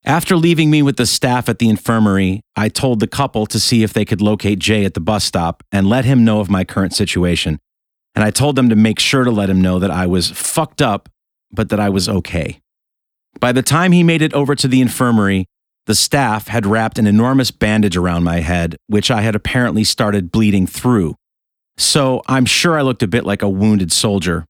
After 0.03 0.35
leaving 0.35 0.69
me 0.69 0.81
with 0.81 0.97
the 0.97 1.05
staff 1.05 1.49
at 1.49 1.59
the 1.59 1.69
infirmary, 1.69 2.41
I 2.55 2.69
told 2.69 2.99
the 2.99 3.07
couple 3.07 3.45
to 3.47 3.59
see 3.59 3.83
if 3.83 3.93
they 3.93 4.05
could 4.05 4.21
locate 4.21 4.59
Jay 4.59 4.85
at 4.85 4.93
the 4.93 4.99
bus 4.99 5.23
stop 5.23 5.63
and 5.71 5.87
let 5.87 6.05
him 6.05 6.23
know 6.23 6.39
of 6.39 6.49
my 6.49 6.63
current 6.63 6.93
situation. 6.93 7.59
And 8.13 8.23
I 8.23 8.31
told 8.31 8.55
them 8.55 8.69
to 8.69 8.75
make 8.75 8.99
sure 8.99 9.23
to 9.23 9.31
let 9.31 9.49
him 9.49 9.61
know 9.61 9.79
that 9.79 9.91
I 9.91 10.07
was 10.07 10.29
fucked 10.29 10.81
up, 10.81 11.09
but 11.51 11.69
that 11.69 11.79
I 11.79 11.89
was 11.89 12.07
okay. 12.07 12.61
By 13.39 13.51
the 13.51 13.63
time 13.63 13.91
he 13.91 14.03
made 14.03 14.21
it 14.21 14.33
over 14.33 14.55
to 14.55 14.67
the 14.67 14.79
infirmary, 14.79 15.45
the 15.85 15.95
staff 15.95 16.47
had 16.47 16.65
wrapped 16.65 16.97
an 16.97 17.07
enormous 17.07 17.51
bandage 17.51 17.95
around 17.95 18.23
my 18.23 18.39
head, 18.39 18.75
which 18.87 19.11
I 19.11 19.21
had 19.21 19.35
apparently 19.35 19.83
started 19.83 20.31
bleeding 20.31 20.67
through. 20.67 21.15
So 21.77 22.21
I'm 22.27 22.45
sure 22.45 22.77
I 22.77 22.81
looked 22.81 23.03
a 23.03 23.07
bit 23.07 23.25
like 23.25 23.41
a 23.41 23.49
wounded 23.49 23.91
soldier, 23.91 24.45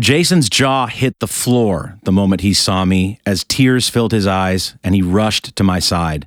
Jason's 0.00 0.48
jaw 0.48 0.86
hit 0.86 1.20
the 1.20 1.28
floor 1.28 1.98
the 2.02 2.12
moment 2.12 2.40
he 2.40 2.54
saw 2.54 2.84
me 2.84 3.20
as 3.26 3.44
tears 3.44 3.88
filled 3.88 4.12
his 4.12 4.26
eyes 4.26 4.74
and 4.82 4.94
he 4.94 5.02
rushed 5.02 5.54
to 5.54 5.62
my 5.62 5.78
side. 5.78 6.26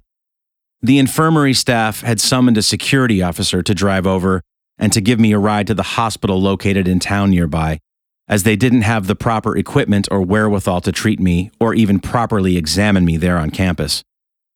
The 0.82 1.00
infirmary 1.00 1.53
staff 1.53 2.01
had 2.01 2.22
summoned 2.22 2.58
a 2.58 2.62
security 2.62 3.22
officer 3.22 3.63
to 3.63 3.74
drive 3.74 4.05
over 4.05 4.41
and 4.77 4.94
to 4.94 5.01
give 5.01 5.20
me 5.20 5.32
a 5.34 5.39
ride 5.39 5.67
to 5.67 5.74
the 5.74 5.84
hospital 5.84 6.39
located 6.39 6.88
in 6.88 7.00
town 7.00 7.32
nearby, 7.32 7.79
as 8.27 8.44
they 8.44 8.55
didn't 8.55 8.84
have 8.84 9.08
the 9.08 9.15
proper 9.15 9.58
equipment 9.58 10.08
or 10.12 10.22
wherewithal 10.22 10.82
to 10.82 10.91
treat 10.91 11.20
me 11.20 11.51
or 11.60 11.74
even 11.74 12.00
properly 12.00 12.58
examine 12.58 13.03
me 13.03 13.17
there 13.17 13.38
on 13.38 13.50
campus. 13.50 14.03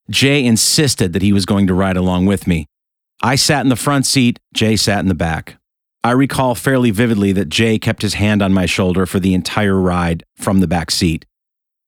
Jay 0.10 0.44
insisted 0.44 1.14
that 1.14 1.22
he 1.22 1.34
was 1.34 1.46
going 1.46 1.68
to 1.68 1.74
ride 1.74 1.98
along 1.98 2.26
with 2.26 2.48
me. 2.48 2.66
I 3.22 3.36
sat 3.36 3.62
in 3.62 3.70
the 3.70 3.76
front 3.76 4.06
seat, 4.06 4.40
Jay 4.54 4.76
sat 4.76 5.00
in 5.00 5.08
the 5.08 5.14
back. 5.14 5.58
I 6.04 6.12
recall 6.12 6.56
fairly 6.56 6.92
vividly 6.92 7.32
that 7.34 7.50
Jay 7.50 7.78
kept 7.78 8.02
his 8.02 8.14
hand 8.14 8.42
on 8.42 8.54
my 8.54 8.66
shoulder 8.66 9.06
for 9.06 9.20
the 9.20 9.34
entire 9.34 9.76
ride 9.76 10.24
from 10.38 10.62
the 10.62 10.68
back 10.68 10.92
seat. 10.92 11.26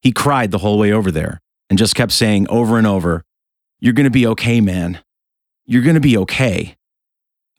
He 0.01 0.11
cried 0.11 0.51
the 0.51 0.57
whole 0.57 0.77
way 0.77 0.91
over 0.91 1.11
there 1.11 1.39
and 1.69 1.79
just 1.79 1.95
kept 1.95 2.11
saying 2.11 2.47
over 2.49 2.77
and 2.77 2.85
over, 2.85 3.23
You're 3.79 3.93
going 3.93 4.05
to 4.05 4.09
be 4.09 4.27
okay, 4.27 4.59
man. 4.59 4.99
You're 5.65 5.83
going 5.83 5.95
to 5.95 6.01
be 6.01 6.17
okay. 6.17 6.75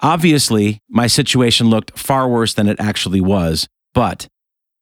Obviously, 0.00 0.80
my 0.88 1.06
situation 1.06 1.70
looked 1.70 1.98
far 1.98 2.28
worse 2.28 2.52
than 2.52 2.68
it 2.68 2.78
actually 2.78 3.20
was, 3.20 3.68
but 3.94 4.28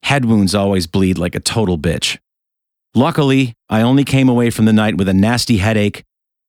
head 0.03 0.25
wounds 0.25 0.55
always 0.55 0.87
bleed 0.87 1.19
like 1.19 1.35
a 1.35 1.41
total 1.41 1.79
bitch. 1.79 2.19
Luckily, 2.95 3.55
I 3.69 3.83
only 3.83 4.05
came 4.05 4.29
away 4.29 4.51
from 4.51 4.65
the 4.65 4.73
night 4.73 4.97
with 4.97 5.09
a 5.09 5.15
nasty 5.15 5.59
headache, 5.59 6.03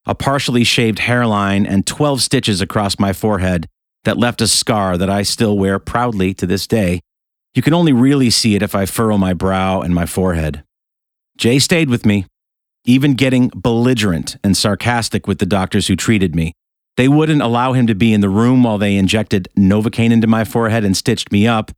a 0.06 0.16
partially 0.16 0.64
shaved 0.64 1.00
hairline, 1.00 1.66
and 1.66 1.86
12 1.86 2.22
stitches 2.22 2.62
across 2.62 2.98
my 2.98 3.14
forehead 3.14 3.68
that 4.04 4.18
left 4.18 4.42
a 4.42 4.48
scar 4.48 4.98
that 4.98 5.10
I 5.10 5.22
still 5.22 5.58
wear 5.58 5.78
proudly 5.78 6.34
to 6.36 6.48
this 6.48 6.66
day. 6.66 7.02
You 7.54 7.62
can 7.62 7.74
only 7.74 7.94
really 7.94 8.30
see 8.30 8.56
it 8.56 8.64
if 8.64 8.74
I 8.74 8.86
furrow 8.86 9.18
my 9.18 9.34
brow 9.34 9.82
and 9.82 9.94
my 9.94 10.06
forehead. 10.08 10.64
Jay 11.38 11.60
stayed 11.60 11.90
with 11.90 12.06
me, 12.06 12.26
even 12.86 13.14
getting 13.14 13.52
belligerent 13.54 14.38
and 14.44 14.58
sarcastic 14.58 15.28
with 15.28 15.38
the 15.38 15.46
doctors 15.46 15.88
who 15.88 15.96
treated 15.96 16.36
me. 16.36 16.54
They 16.98 17.08
wouldn't 17.08 17.42
allow 17.42 17.74
him 17.74 17.88
to 17.88 17.96
be 17.96 18.14
in 18.14 18.22
the 18.22 18.30
room 18.30 18.64
while 18.64 18.78
they 18.78 18.96
injected 18.96 19.48
Novocaine 19.58 20.12
into 20.12 20.28
my 20.28 20.44
forehead 20.44 20.84
and 20.84 20.98
stitched 20.98 21.32
me 21.32 21.48
up. 21.48 21.72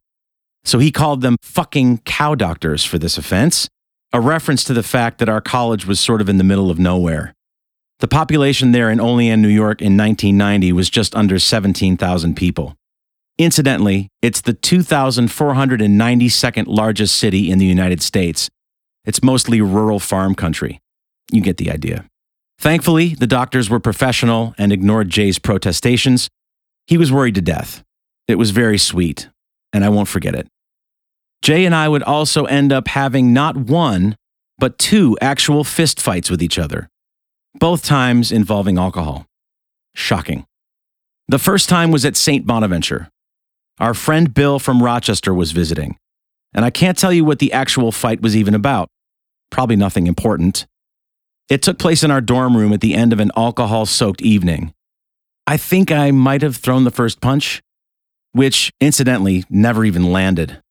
So 0.64 0.80
he 0.80 0.92
called 0.92 1.22
them 1.22 1.36
fucking 1.42 2.00
cow 2.00 2.36
doctors 2.36 2.86
for 2.86 2.98
this 2.98 3.18
offense, 3.18 3.68
a 4.14 4.22
reference 4.22 4.64
to 4.64 4.74
the 4.74 4.84
fact 4.84 5.18
that 5.18 5.28
our 5.28 5.42
college 5.42 5.88
was 5.88 6.00
sort 6.00 6.22
of 6.22 6.30
in 6.30 6.38
the 6.38 6.44
middle 6.44 6.70
of 6.70 6.78
nowhere. 6.78 7.34
The 8.00 8.08
population 8.08 8.72
there 8.72 8.92
in 8.92 9.00
Olean, 9.00 9.42
New 9.42 9.48
York 9.48 9.82
in 9.82 9.98
1990 9.98 10.72
was 10.72 10.92
just 10.92 11.16
under 11.16 11.40
17,000 11.40 12.36
people. 12.36 12.76
Incidentally, 13.40 14.10
it's 14.22 14.42
the 14.42 14.54
2,492nd 14.54 16.68
largest 16.68 17.16
city 17.16 17.50
in 17.50 17.58
the 17.58 17.66
United 17.66 18.04
States. 18.04 18.52
It's 19.04 19.24
mostly 19.24 19.62
rural 19.62 20.00
farm 20.00 20.36
country. 20.36 20.80
You 21.32 21.42
get 21.42 21.58
the 21.58 21.72
idea. 21.72 22.06
Thankfully, 22.60 23.16
the 23.16 23.26
doctors 23.26 23.68
were 23.70 23.80
professional 23.80 24.54
and 24.60 24.72
ignored 24.72 25.10
Jay's 25.10 25.40
protestations. 25.40 26.30
He 26.86 27.00
was 27.00 27.12
worried 27.12 27.34
to 27.36 27.42
death. 27.42 27.84
It 28.28 28.36
was 28.36 28.52
very 28.52 28.78
sweet, 28.78 29.28
and 29.74 29.84
I 29.84 29.90
won't 29.90 30.08
forget 30.08 30.36
it. 30.36 30.48
Jay 31.44 31.66
and 31.66 31.76
I 31.76 31.88
would 31.88 32.04
also 32.04 32.46
end 32.46 32.74
up 32.74 32.88
having 32.88 33.34
not 33.34 33.56
one, 33.56 34.16
but 34.58 34.80
two 34.80 35.18
actual 35.22 35.64
fistfights 35.64 36.32
with 36.32 36.42
each 36.42 36.58
other 36.58 36.90
both 37.56 37.84
times 37.84 38.32
involving 38.32 38.78
alcohol. 38.78 39.28
Shocking. 39.96 40.46
The 41.28 41.40
first 41.40 41.70
time 41.70 41.92
was 41.92 42.06
at 42.06 42.16
St. 42.16 42.46
Bonaventure. 42.46 43.10
Our 43.80 43.94
friend 43.94 44.34
Bill 44.34 44.60
from 44.60 44.82
Rochester 44.82 45.34
was 45.34 45.52
visiting, 45.52 45.98
and 46.54 46.66
I 46.66 46.70
can't 46.70 46.98
tell 46.98 47.14
you 47.14 47.24
what 47.26 47.40
the 47.40 47.54
actual 47.54 47.92
fight 47.92 48.22
was 48.22 48.36
even 48.36 48.54
about. 48.56 48.90
Probably 49.52 49.76
nothing 49.76 50.08
important. 50.08 50.66
It 51.50 51.62
took 51.62 51.78
place 51.78 52.04
in 52.04 52.12
our 52.12 52.22
dorm 52.22 52.58
room 52.58 52.74
at 52.74 52.82
the 52.82 52.96
end 52.96 53.14
of 53.14 53.20
an 53.20 53.32
alcohol 53.36 53.86
soaked 53.86 54.22
evening. 54.22 54.74
I 55.46 55.58
think 55.58 55.92
I 55.92 56.12
might 56.12 56.42
have 56.42 56.56
thrown 56.56 56.84
the 56.84 56.92
first 56.92 57.22
punch, 57.22 57.62
which 58.32 58.72
incidentally 58.80 59.44
never 59.50 59.86
even 59.86 60.12
landed. 60.12 60.63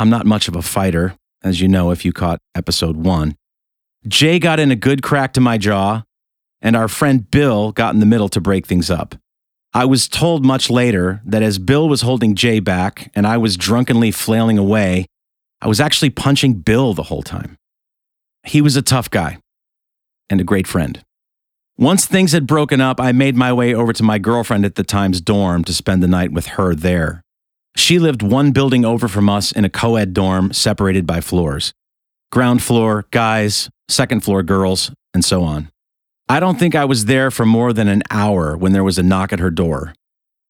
I'm 0.00 0.08
not 0.08 0.24
much 0.24 0.48
of 0.48 0.56
a 0.56 0.62
fighter, 0.62 1.14
as 1.44 1.60
you 1.60 1.68
know 1.68 1.90
if 1.90 2.06
you 2.06 2.12
caught 2.14 2.38
episode 2.54 2.96
one. 2.96 3.36
Jay 4.08 4.38
got 4.38 4.58
in 4.58 4.70
a 4.70 4.76
good 4.76 5.02
crack 5.02 5.34
to 5.34 5.42
my 5.42 5.58
jaw, 5.58 6.04
and 6.62 6.74
our 6.74 6.88
friend 6.88 7.30
Bill 7.30 7.70
got 7.70 7.92
in 7.92 8.00
the 8.00 8.06
middle 8.06 8.30
to 8.30 8.40
break 8.40 8.66
things 8.66 8.90
up. 8.90 9.14
I 9.74 9.84
was 9.84 10.08
told 10.08 10.42
much 10.42 10.70
later 10.70 11.20
that 11.26 11.42
as 11.42 11.58
Bill 11.58 11.86
was 11.86 12.00
holding 12.00 12.34
Jay 12.34 12.60
back 12.60 13.12
and 13.14 13.26
I 13.26 13.36
was 13.36 13.58
drunkenly 13.58 14.10
flailing 14.10 14.56
away, 14.56 15.04
I 15.60 15.68
was 15.68 15.80
actually 15.80 16.10
punching 16.10 16.54
Bill 16.54 16.94
the 16.94 17.04
whole 17.04 17.22
time. 17.22 17.58
He 18.44 18.62
was 18.62 18.76
a 18.76 18.82
tough 18.82 19.10
guy 19.10 19.36
and 20.30 20.40
a 20.40 20.44
great 20.44 20.66
friend. 20.66 21.04
Once 21.76 22.06
things 22.06 22.32
had 22.32 22.46
broken 22.46 22.80
up, 22.80 23.02
I 23.02 23.12
made 23.12 23.36
my 23.36 23.52
way 23.52 23.74
over 23.74 23.92
to 23.92 24.02
my 24.02 24.18
girlfriend 24.18 24.64
at 24.64 24.76
the 24.76 24.82
time's 24.82 25.20
dorm 25.20 25.62
to 25.64 25.74
spend 25.74 26.02
the 26.02 26.08
night 26.08 26.32
with 26.32 26.46
her 26.46 26.74
there. 26.74 27.22
She 27.76 27.98
lived 27.98 28.22
one 28.22 28.52
building 28.52 28.84
over 28.84 29.08
from 29.08 29.28
us 29.28 29.52
in 29.52 29.64
a 29.64 29.70
co 29.70 29.96
ed 29.96 30.12
dorm 30.12 30.52
separated 30.52 31.06
by 31.06 31.20
floors 31.20 31.72
ground 32.30 32.62
floor, 32.62 33.06
guys, 33.10 33.68
second 33.88 34.22
floor, 34.22 34.42
girls, 34.42 34.92
and 35.12 35.24
so 35.24 35.42
on. 35.42 35.68
I 36.28 36.38
don't 36.38 36.60
think 36.60 36.76
I 36.76 36.84
was 36.84 37.06
there 37.06 37.30
for 37.30 37.44
more 37.44 37.72
than 37.72 37.88
an 37.88 38.04
hour 38.08 38.56
when 38.56 38.72
there 38.72 38.84
was 38.84 38.98
a 38.98 39.02
knock 39.02 39.32
at 39.32 39.40
her 39.40 39.50
door. 39.50 39.94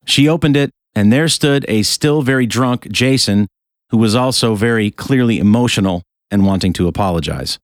She 0.05 0.29
opened 0.29 0.57
it, 0.57 0.71
and 0.95 1.11
there 1.11 1.29
stood 1.29 1.65
a 1.69 1.83
still 1.83 2.21
very 2.21 2.47
drunk 2.47 2.91
Jason, 2.91 3.47
who 3.89 3.97
was 3.97 4.15
also 4.15 4.55
very 4.55 4.91
clearly 4.91 5.39
emotional 5.39 6.03
and 6.31 6.45
wanting 6.45 6.75
to 6.75 6.87
apologize. 6.87 7.59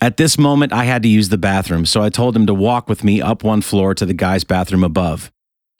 At 0.00 0.16
this 0.16 0.38
moment, 0.38 0.72
I 0.72 0.84
had 0.84 1.02
to 1.02 1.08
use 1.08 1.28
the 1.28 1.38
bathroom, 1.38 1.84
so 1.84 2.02
I 2.02 2.08
told 2.08 2.36
him 2.36 2.46
to 2.46 2.54
walk 2.54 2.88
with 2.88 3.02
me 3.02 3.20
up 3.20 3.42
one 3.42 3.60
floor 3.60 3.94
to 3.94 4.06
the 4.06 4.14
guy's 4.14 4.44
bathroom 4.44 4.84
above. 4.84 5.30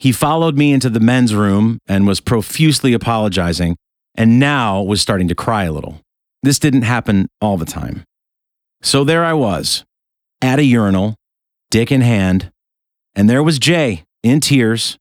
He 0.00 0.12
followed 0.12 0.57
me 0.57 0.73
into 0.73 0.88
the 0.88 0.99
men's 0.99 1.35
room 1.35 1.78
and 1.87 2.07
was 2.07 2.21
profusely 2.21 2.95
apologizing, 2.95 3.76
and 4.14 4.40
now 4.40 4.83
was 4.83 5.00
starting 5.00 5.28
to 5.28 5.35
cry 5.35 5.64
a 5.64 5.73
little. 5.73 6.00
This 6.42 6.59
didn't 6.59 6.83
happen 6.83 7.28
all 7.40 7.59
the 7.59 7.66
time. 7.66 8.04
So 8.83 9.04
there 9.04 9.25
I 9.25 9.35
was, 9.35 9.85
at 10.40 10.59
a 10.59 10.64
urinal, 10.64 11.16
dick 11.71 11.92
in 11.92 12.00
hand, 12.00 12.50
and 13.14 13.28
there 13.28 13.42
was 13.42 13.59
Jay 13.59 14.04
in 14.23 14.40
tears, 14.40 14.97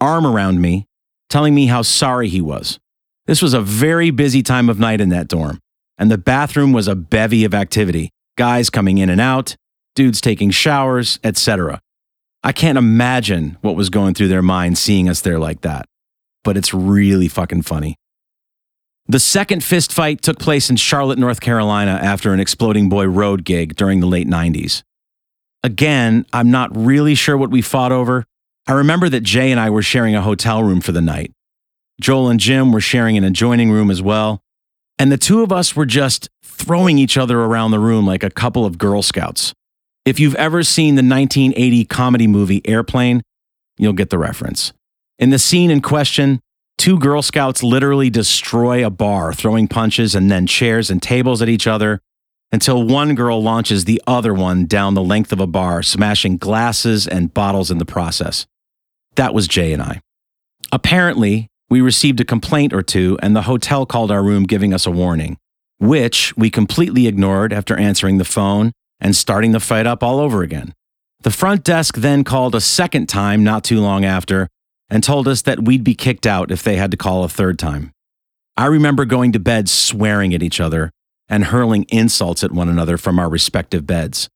arm 0.00 0.24
around 0.24 0.60
me, 0.60 0.86
telling 1.28 1.52
me 1.52 1.66
how 1.66 1.82
sorry 1.82 2.28
he 2.28 2.40
was. 2.40 2.78
This 3.26 3.42
was 3.42 3.54
a 3.54 3.60
very 3.60 4.10
busy 4.10 4.42
time 4.44 4.68
of 4.68 4.78
night 4.78 5.00
in 5.00 5.08
that 5.08 5.26
dorm, 5.26 5.58
and 5.98 6.12
the 6.12 6.16
bathroom 6.16 6.72
was 6.72 6.86
a 6.86 6.94
bevy 6.94 7.44
of 7.44 7.54
activity 7.54 8.10
guys 8.38 8.70
coming 8.70 8.98
in 8.98 9.10
and 9.10 9.20
out, 9.20 9.56
dudes 9.96 10.20
taking 10.20 10.50
showers, 10.50 11.18
etc. 11.24 11.80
I 12.42 12.52
can't 12.52 12.78
imagine 12.78 13.58
what 13.62 13.76
was 13.76 13.90
going 13.90 14.14
through 14.14 14.28
their 14.28 14.42
minds 14.42 14.80
seeing 14.80 15.08
us 15.08 15.20
there 15.20 15.38
like 15.38 15.62
that, 15.62 15.86
but 16.44 16.56
it's 16.56 16.72
really 16.72 17.28
fucking 17.28 17.62
funny. 17.62 17.96
The 19.06 19.18
second 19.18 19.64
fist 19.64 19.92
fight 19.92 20.20
took 20.20 20.38
place 20.38 20.68
in 20.68 20.76
Charlotte, 20.76 21.18
North 21.18 21.40
Carolina 21.40 21.92
after 22.02 22.32
an 22.32 22.40
Exploding 22.40 22.88
Boy 22.88 23.06
Road 23.06 23.44
gig 23.44 23.74
during 23.74 24.00
the 24.00 24.06
late 24.06 24.28
90s. 24.28 24.82
Again, 25.64 26.26
I'm 26.32 26.50
not 26.50 26.76
really 26.76 27.14
sure 27.14 27.36
what 27.36 27.50
we 27.50 27.62
fought 27.62 27.90
over. 27.90 28.24
I 28.66 28.72
remember 28.72 29.08
that 29.08 29.22
Jay 29.22 29.50
and 29.50 29.58
I 29.58 29.70
were 29.70 29.82
sharing 29.82 30.14
a 30.14 30.20
hotel 30.20 30.62
room 30.62 30.82
for 30.82 30.92
the 30.92 31.00
night. 31.00 31.32
Joel 32.00 32.28
and 32.28 32.38
Jim 32.38 32.70
were 32.70 32.82
sharing 32.82 33.16
an 33.16 33.24
adjoining 33.24 33.70
room 33.70 33.90
as 33.90 34.02
well. 34.02 34.42
And 34.98 35.10
the 35.10 35.16
two 35.16 35.42
of 35.42 35.50
us 35.50 35.74
were 35.74 35.86
just 35.86 36.28
throwing 36.42 36.98
each 36.98 37.16
other 37.16 37.40
around 37.40 37.70
the 37.70 37.80
room 37.80 38.06
like 38.06 38.22
a 38.22 38.30
couple 38.30 38.66
of 38.66 38.78
Girl 38.78 39.02
Scouts. 39.02 39.54
If 40.08 40.18
you've 40.18 40.36
ever 40.36 40.62
seen 40.62 40.94
the 40.94 41.02
1980 41.02 41.84
comedy 41.84 42.26
movie 42.26 42.62
Airplane, 42.66 43.20
you'll 43.76 43.92
get 43.92 44.08
the 44.08 44.16
reference. 44.16 44.72
In 45.18 45.28
the 45.28 45.38
scene 45.38 45.70
in 45.70 45.82
question, 45.82 46.40
two 46.78 46.98
Girl 46.98 47.20
Scouts 47.20 47.62
literally 47.62 48.08
destroy 48.08 48.86
a 48.86 48.88
bar, 48.88 49.34
throwing 49.34 49.68
punches 49.68 50.14
and 50.14 50.30
then 50.30 50.46
chairs 50.46 50.88
and 50.88 51.02
tables 51.02 51.42
at 51.42 51.50
each 51.50 51.66
other 51.66 52.00
until 52.50 52.82
one 52.82 53.14
girl 53.14 53.42
launches 53.42 53.84
the 53.84 54.00
other 54.06 54.32
one 54.32 54.64
down 54.64 54.94
the 54.94 55.02
length 55.02 55.30
of 55.30 55.40
a 55.40 55.46
bar, 55.46 55.82
smashing 55.82 56.38
glasses 56.38 57.06
and 57.06 57.34
bottles 57.34 57.70
in 57.70 57.76
the 57.76 57.84
process. 57.84 58.46
That 59.16 59.34
was 59.34 59.46
Jay 59.46 59.74
and 59.74 59.82
I. 59.82 60.00
Apparently, 60.72 61.48
we 61.68 61.82
received 61.82 62.18
a 62.18 62.24
complaint 62.24 62.72
or 62.72 62.80
two, 62.80 63.18
and 63.20 63.36
the 63.36 63.42
hotel 63.42 63.84
called 63.84 64.10
our 64.10 64.22
room 64.22 64.44
giving 64.44 64.72
us 64.72 64.86
a 64.86 64.90
warning, 64.90 65.36
which 65.76 66.34
we 66.34 66.48
completely 66.48 67.06
ignored 67.06 67.52
after 67.52 67.76
answering 67.76 68.16
the 68.16 68.24
phone 68.24 68.72
and 69.00 69.14
starting 69.14 69.52
the 69.52 69.60
fight 69.60 69.86
up 69.86 70.02
all 70.02 70.20
over 70.20 70.42
again. 70.42 70.74
The 71.20 71.30
front 71.30 71.64
desk 71.64 71.96
then 71.96 72.24
called 72.24 72.54
a 72.54 72.60
second 72.60 73.08
time 73.08 73.42
not 73.42 73.64
too 73.64 73.80
long 73.80 74.04
after 74.04 74.48
and 74.88 75.02
told 75.02 75.28
us 75.28 75.42
that 75.42 75.64
we'd 75.64 75.84
be 75.84 75.94
kicked 75.94 76.26
out 76.26 76.50
if 76.50 76.62
they 76.62 76.76
had 76.76 76.90
to 76.90 76.96
call 76.96 77.24
a 77.24 77.28
third 77.28 77.58
time. 77.58 77.92
I 78.56 78.66
remember 78.66 79.04
going 79.04 79.32
to 79.32 79.38
bed 79.38 79.68
swearing 79.68 80.34
at 80.34 80.42
each 80.42 80.60
other 80.60 80.90
and 81.28 81.46
hurling 81.46 81.84
insults 81.90 82.42
at 82.42 82.52
one 82.52 82.68
another 82.68 82.96
from 82.96 83.18
our 83.18 83.28
respective 83.28 83.86
beds. 83.86 84.28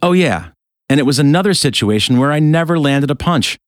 Oh, 0.00 0.12
yeah, 0.12 0.50
and 0.88 1.00
it 1.00 1.04
was 1.04 1.18
another 1.18 1.54
situation 1.54 2.18
where 2.18 2.32
I 2.32 2.38
never 2.38 2.78
landed 2.78 3.10
a 3.10 3.14
punch. 3.14 3.58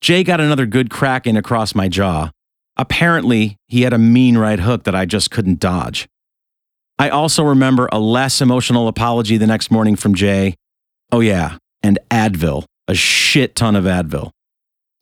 Jay 0.00 0.24
got 0.24 0.40
another 0.40 0.66
good 0.66 0.90
crack 0.90 1.26
in 1.26 1.36
across 1.36 1.74
my 1.74 1.88
jaw. 1.88 2.30
Apparently, 2.76 3.56
he 3.68 3.82
had 3.82 3.92
a 3.92 3.98
mean 3.98 4.36
right 4.36 4.60
hook 4.60 4.84
that 4.84 4.94
I 4.94 5.06
just 5.06 5.30
couldn't 5.30 5.60
dodge. 5.60 6.06
I 6.98 7.10
also 7.10 7.42
remember 7.44 7.88
a 7.92 7.98
less 7.98 8.40
emotional 8.40 8.88
apology 8.88 9.36
the 9.36 9.46
next 9.46 9.70
morning 9.70 9.96
from 9.96 10.14
Jay. 10.14 10.54
Oh, 11.12 11.20
yeah, 11.20 11.58
and 11.82 11.98
Advil, 12.10 12.64
a 12.88 12.94
shit 12.94 13.54
ton 13.54 13.76
of 13.76 13.84
Advil. 13.84 14.30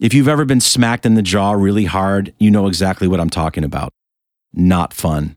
If 0.01 0.13
you've 0.13 0.29
ever 0.29 0.45
been 0.45 0.61
smacked 0.61 1.07
in 1.07 1.15
the 1.15 1.23
jaw 1.23 1.53
really 1.53 1.85
hard, 1.85 2.35
you 2.39 2.51
know 2.51 2.67
exactly 2.67 3.07
what 3.07 3.21
I'm 3.21 3.31
talking 3.31 3.63
about. 3.63 3.93
Not 4.53 4.93
fun. 4.93 5.37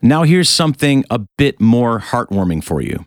Now, 0.00 0.22
here's 0.22 0.48
something 0.48 1.04
a 1.10 1.20
bit 1.36 1.60
more 1.60 1.98
heartwarming 1.98 2.62
for 2.62 2.80
you. 2.80 3.04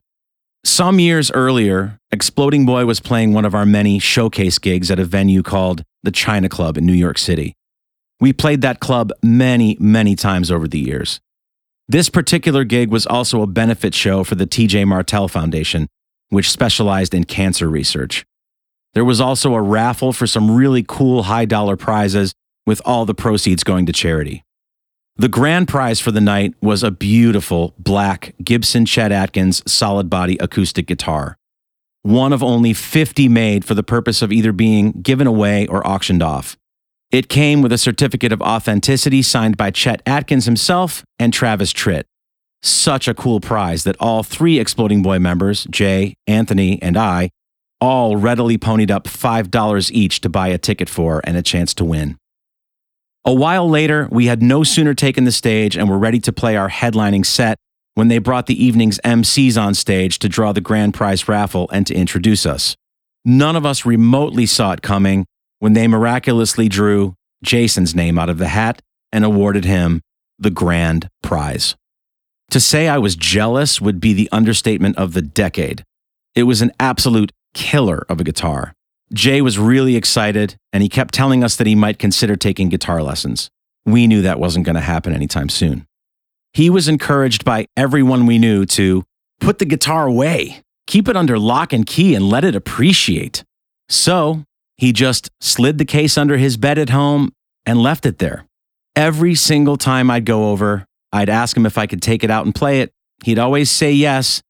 Some 0.66 1.00
years 1.00 1.32
earlier, 1.32 1.98
Exploding 2.12 2.66
Boy 2.66 2.86
was 2.86 3.00
playing 3.00 3.34
one 3.34 3.46
of 3.46 3.56
our 3.56 3.66
many 3.66 3.98
showcase 3.98 4.60
gigs 4.60 4.92
at 4.92 5.00
a 5.00 5.06
venue 5.06 5.42
called 5.42 5.84
the 6.04 6.12
China 6.12 6.50
Club 6.50 6.78
in 6.78 6.86
New 6.86 6.94
York 6.94 7.18
City. 7.18 7.54
We 8.20 8.34
played 8.34 8.62
that 8.62 8.80
club 8.80 9.12
many, 9.24 9.78
many 9.80 10.16
times 10.16 10.52
over 10.52 10.68
the 10.68 10.80
years. 10.80 11.20
This 11.92 12.08
particular 12.10 12.64
gig 12.64 12.90
was 12.90 13.06
also 13.06 13.42
a 13.42 13.48
benefit 13.48 13.94
show 13.94 14.24
for 14.24 14.36
the 14.36 14.48
TJ 14.48 14.88
Martell 14.88 15.28
Foundation, 15.28 15.90
which 16.30 16.50
specialized 16.50 17.14
in 17.14 17.26
cancer 17.26 17.68
research. 17.68 18.24
There 18.94 19.04
was 19.04 19.20
also 19.20 19.56
a 19.56 19.62
raffle 19.62 20.14
for 20.14 20.26
some 20.26 20.56
really 20.56 20.86
cool 20.88 21.24
high 21.24 21.44
dollar 21.44 21.76
prizes, 21.76 22.34
with 22.66 22.82
all 22.86 23.06
the 23.06 23.14
proceeds 23.14 23.66
going 23.66 23.88
to 23.88 23.92
charity. 23.92 24.46
The 25.18 25.28
grand 25.28 25.68
prize 25.68 26.00
for 26.00 26.12
the 26.12 26.22
night 26.22 26.54
was 26.62 26.82
a 26.82 26.92
beautiful 26.92 27.74
black 27.78 28.36
Gibson 28.42 28.86
Chet 28.86 29.12
Atkins 29.12 29.62
solid 29.70 30.10
body 30.10 30.38
acoustic 30.40 30.88
guitar, 30.88 31.36
one 32.04 32.32
of 32.32 32.42
only 32.42 32.72
50 32.72 33.28
made 33.28 33.66
for 33.66 33.74
the 33.74 33.84
purpose 33.84 34.22
of 34.22 34.32
either 34.32 34.54
being 34.54 34.94
given 35.02 35.28
away 35.28 35.68
or 35.68 35.86
auctioned 35.86 36.24
off. 36.24 36.56
It 37.12 37.28
came 37.28 37.62
with 37.62 37.74
a 37.74 37.78
certificate 37.78 38.32
of 38.32 38.42
authenticity 38.42 39.22
signed 39.22 39.58
by 39.58 39.70
Chet 39.72 40.02
Atkins 40.06 40.46
himself 40.46 41.04
and 41.20 41.34
Travis 41.34 41.74
Tritt. 41.74 42.04
Such 42.64 43.08
a 43.10 43.14
cool 43.14 43.42
prize 43.42 43.84
that 43.84 43.98
all 44.00 44.24
three 44.24 44.60
Exploding 44.60 45.02
Boy 45.02 45.20
members, 45.20 45.66
Jay, 45.70 46.16
Anthony, 46.26 46.82
and 46.82 46.96
I, 46.96 47.32
all 47.82 48.16
readily 48.16 48.58
ponied 48.58 48.92
up 48.92 49.06
$5 49.06 49.92
each 49.92 50.22
to 50.22 50.30
buy 50.30 50.48
a 50.50 50.58
ticket 50.58 50.88
for 50.88 51.20
and 51.26 51.36
a 51.36 51.42
chance 51.42 51.74
to 51.74 51.84
win. 51.84 52.18
A 53.26 53.34
while 53.34 53.70
later, 53.70 54.08
we 54.10 54.28
had 54.28 54.42
no 54.42 54.64
sooner 54.64 54.94
taken 54.94 55.26
the 55.26 55.32
stage 55.34 55.76
and 55.76 55.90
were 55.90 55.98
ready 55.98 56.20
to 56.22 56.32
play 56.32 56.56
our 56.56 56.70
headlining 56.70 57.26
set 57.26 57.58
when 57.96 58.08
they 58.08 58.20
brought 58.20 58.46
the 58.46 58.64
evening's 58.64 59.00
MCs 59.00 59.62
on 59.62 59.74
stage 59.74 60.18
to 60.20 60.30
draw 60.30 60.54
the 60.54 60.62
grand 60.62 60.94
prize 60.94 61.28
raffle 61.28 61.70
and 61.74 61.86
to 61.88 61.94
introduce 61.94 62.46
us. 62.46 62.76
None 63.26 63.56
of 63.58 63.66
us 63.66 63.86
remotely 63.86 64.46
saw 64.46 64.72
it 64.72 64.82
coming 64.82 65.26
when 65.62 65.74
they 65.74 65.88
miraculously 65.88 66.68
drew 66.68 67.14
Jason's 67.44 67.94
name 67.94 68.18
out 68.18 68.30
of 68.30 68.40
the 68.40 68.48
hat 68.48 68.82
and 69.12 69.24
awarded 69.24 69.64
him 69.64 70.02
the 70.40 70.50
grand 70.50 71.08
prize. 71.22 71.76
To 72.50 72.60
say 72.60 72.88
I 72.88 72.98
was 72.98 73.16
jealous 73.16 73.80
would 73.80 74.02
be 74.02 74.14
the 74.14 74.28
understatement 74.32 74.98
of 74.98 75.14
the 75.14 75.22
decade. 75.22 75.84
It 76.34 76.44
was 76.44 76.64
an 76.64 76.72
absolute 76.80 77.32
killer 77.54 78.04
of 78.10 78.20
a 78.20 78.24
guitar. 78.24 78.74
Jay 79.14 79.40
was 79.40 79.60
really 79.60 79.96
excited, 79.96 80.56
and 80.74 80.82
he 80.82 80.90
kept 80.90 81.14
telling 81.14 81.44
us 81.44 81.56
that 81.58 81.68
he 81.68 81.76
might 81.76 82.00
consider 82.00 82.36
taking 82.36 82.70
guitar 82.70 83.04
lessons. 83.04 83.48
We 83.86 84.08
knew 84.08 84.24
that 84.24 84.40
wasn't 84.40 84.66
going 84.66 84.76
to 84.76 84.82
happen 84.82 85.14
anytime 85.14 85.50
soon. 85.50 85.86
He 86.54 86.72
was 86.72 86.88
encouraged 86.88 87.46
by 87.46 87.68
everyone 87.78 88.26
we 88.26 88.40
knew 88.40 88.66
to 88.66 89.04
put 89.40 89.60
the 89.60 89.66
guitar 89.66 90.08
away, 90.08 90.64
keep 90.88 91.08
it 91.08 91.16
under 91.16 91.38
lock 91.38 91.72
and 91.72 91.86
key, 91.86 92.16
and 92.16 92.28
let 92.28 92.44
it 92.44 92.56
appreciate. 92.56 93.44
So 93.90 94.44
he 94.82 94.92
just 94.92 95.30
slid 95.40 95.78
the 95.78 95.86
case 95.86 96.18
under 96.18 96.38
his 96.38 96.58
bed 96.58 96.80
at 96.80 96.90
home 96.90 97.32
and 97.68 97.84
left 97.84 98.04
it 98.04 98.18
there. 98.18 98.48
Every 98.96 99.36
single 99.36 99.78
time 99.78 100.10
I'd 100.10 100.26
go 100.26 100.50
over, 100.50 100.88
I'd 101.14 101.30
ask 101.30 101.56
him 101.56 101.68
if 101.68 101.78
I 101.78 101.86
could 101.86 102.02
take 102.02 102.24
it 102.24 102.32
out 102.32 102.46
and 102.46 102.56
play 102.56 102.82
it. 102.82 102.92
He'd 103.24 103.38
always 103.38 103.70
say 103.70 103.92
yes, 103.92 104.42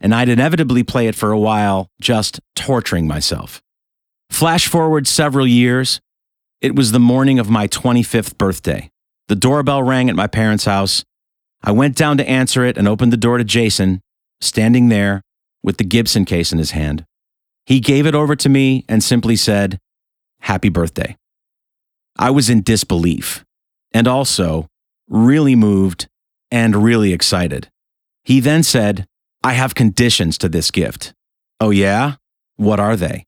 and 0.00 0.12
I'd 0.12 0.28
inevitably 0.28 0.82
play 0.82 1.06
it 1.06 1.14
for 1.14 1.30
a 1.30 1.38
while, 1.38 1.88
just 2.00 2.40
torturing 2.56 3.06
myself. 3.06 3.62
Flash 4.28 4.66
forward 4.66 5.06
several 5.06 5.46
years. 5.46 6.00
It 6.60 6.74
was 6.74 6.90
the 6.90 6.98
morning 6.98 7.38
of 7.38 7.48
my 7.48 7.68
25th 7.68 8.36
birthday. 8.36 8.90
The 9.28 9.36
doorbell 9.36 9.84
rang 9.84 10.10
at 10.10 10.16
my 10.16 10.26
parents' 10.26 10.64
house. 10.64 11.04
I 11.62 11.70
went 11.70 11.94
down 11.94 12.16
to 12.18 12.28
answer 12.28 12.64
it 12.64 12.76
and 12.76 12.88
opened 12.88 13.12
the 13.12 13.16
door 13.16 13.38
to 13.38 13.44
Jason, 13.44 14.00
standing 14.40 14.88
there 14.88 15.22
with 15.62 15.76
the 15.76 15.84
Gibson 15.84 16.24
case 16.24 16.50
in 16.50 16.58
his 16.58 16.72
hand. 16.72 17.04
He 17.66 17.80
gave 17.80 18.06
it 18.06 18.14
over 18.14 18.36
to 18.36 18.48
me 18.48 18.84
and 18.88 19.02
simply 19.02 19.36
said, 19.36 19.78
Happy 20.40 20.68
birthday. 20.68 21.16
I 22.18 22.30
was 22.30 22.48
in 22.48 22.62
disbelief 22.62 23.44
and 23.92 24.06
also 24.06 24.68
really 25.08 25.54
moved 25.54 26.08
and 26.50 26.76
really 26.76 27.12
excited. 27.12 27.68
He 28.24 28.40
then 28.40 28.62
said, 28.62 29.06
I 29.42 29.52
have 29.54 29.74
conditions 29.74 30.38
to 30.38 30.48
this 30.48 30.70
gift. 30.70 31.12
Oh, 31.60 31.70
yeah? 31.70 32.14
What 32.56 32.80
are 32.80 32.96
they? 32.96 33.24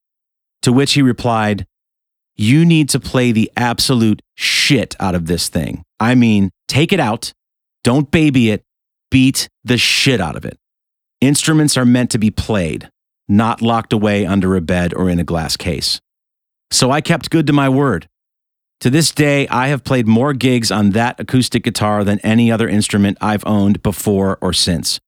To 0.62 0.72
which 0.72 0.94
he 0.94 1.02
replied, 1.02 1.66
You 2.36 2.64
need 2.64 2.88
to 2.90 3.00
play 3.00 3.32
the 3.32 3.50
absolute 3.56 4.22
shit 4.36 4.96
out 5.00 5.14
of 5.14 5.26
this 5.26 5.48
thing. 5.48 5.82
I 6.00 6.14
mean, 6.14 6.50
take 6.66 6.92
it 6.92 7.00
out, 7.00 7.32
don't 7.84 8.10
baby 8.10 8.50
it, 8.50 8.62
beat 9.10 9.48
the 9.64 9.78
shit 9.78 10.20
out 10.20 10.36
of 10.36 10.44
it. 10.44 10.58
Instruments 11.20 11.76
are 11.76 11.84
meant 11.84 12.10
to 12.12 12.18
be 12.18 12.30
played, 12.30 12.88
not 13.28 13.62
locked 13.62 13.92
away 13.92 14.24
under 14.24 14.56
a 14.56 14.60
bed 14.60 14.94
or 14.94 15.08
in 15.08 15.18
a 15.18 15.24
glass 15.24 15.56
case. 15.56 16.00
So 16.70 16.90
I 16.90 17.00
kept 17.00 17.30
good 17.30 17.46
to 17.46 17.52
my 17.52 17.68
word. 17.68 18.08
To 18.80 18.90
this 18.90 19.10
day, 19.10 19.48
I 19.48 19.68
have 19.68 19.82
played 19.82 20.06
more 20.06 20.32
gigs 20.32 20.70
on 20.70 20.90
that 20.90 21.18
acoustic 21.18 21.64
guitar 21.64 22.04
than 22.04 22.20
any 22.20 22.50
other 22.52 22.68
instrument 22.68 23.18
I've 23.20 23.44
owned 23.44 23.82
before 23.82 24.38
or 24.40 24.52
since, 24.52 25.00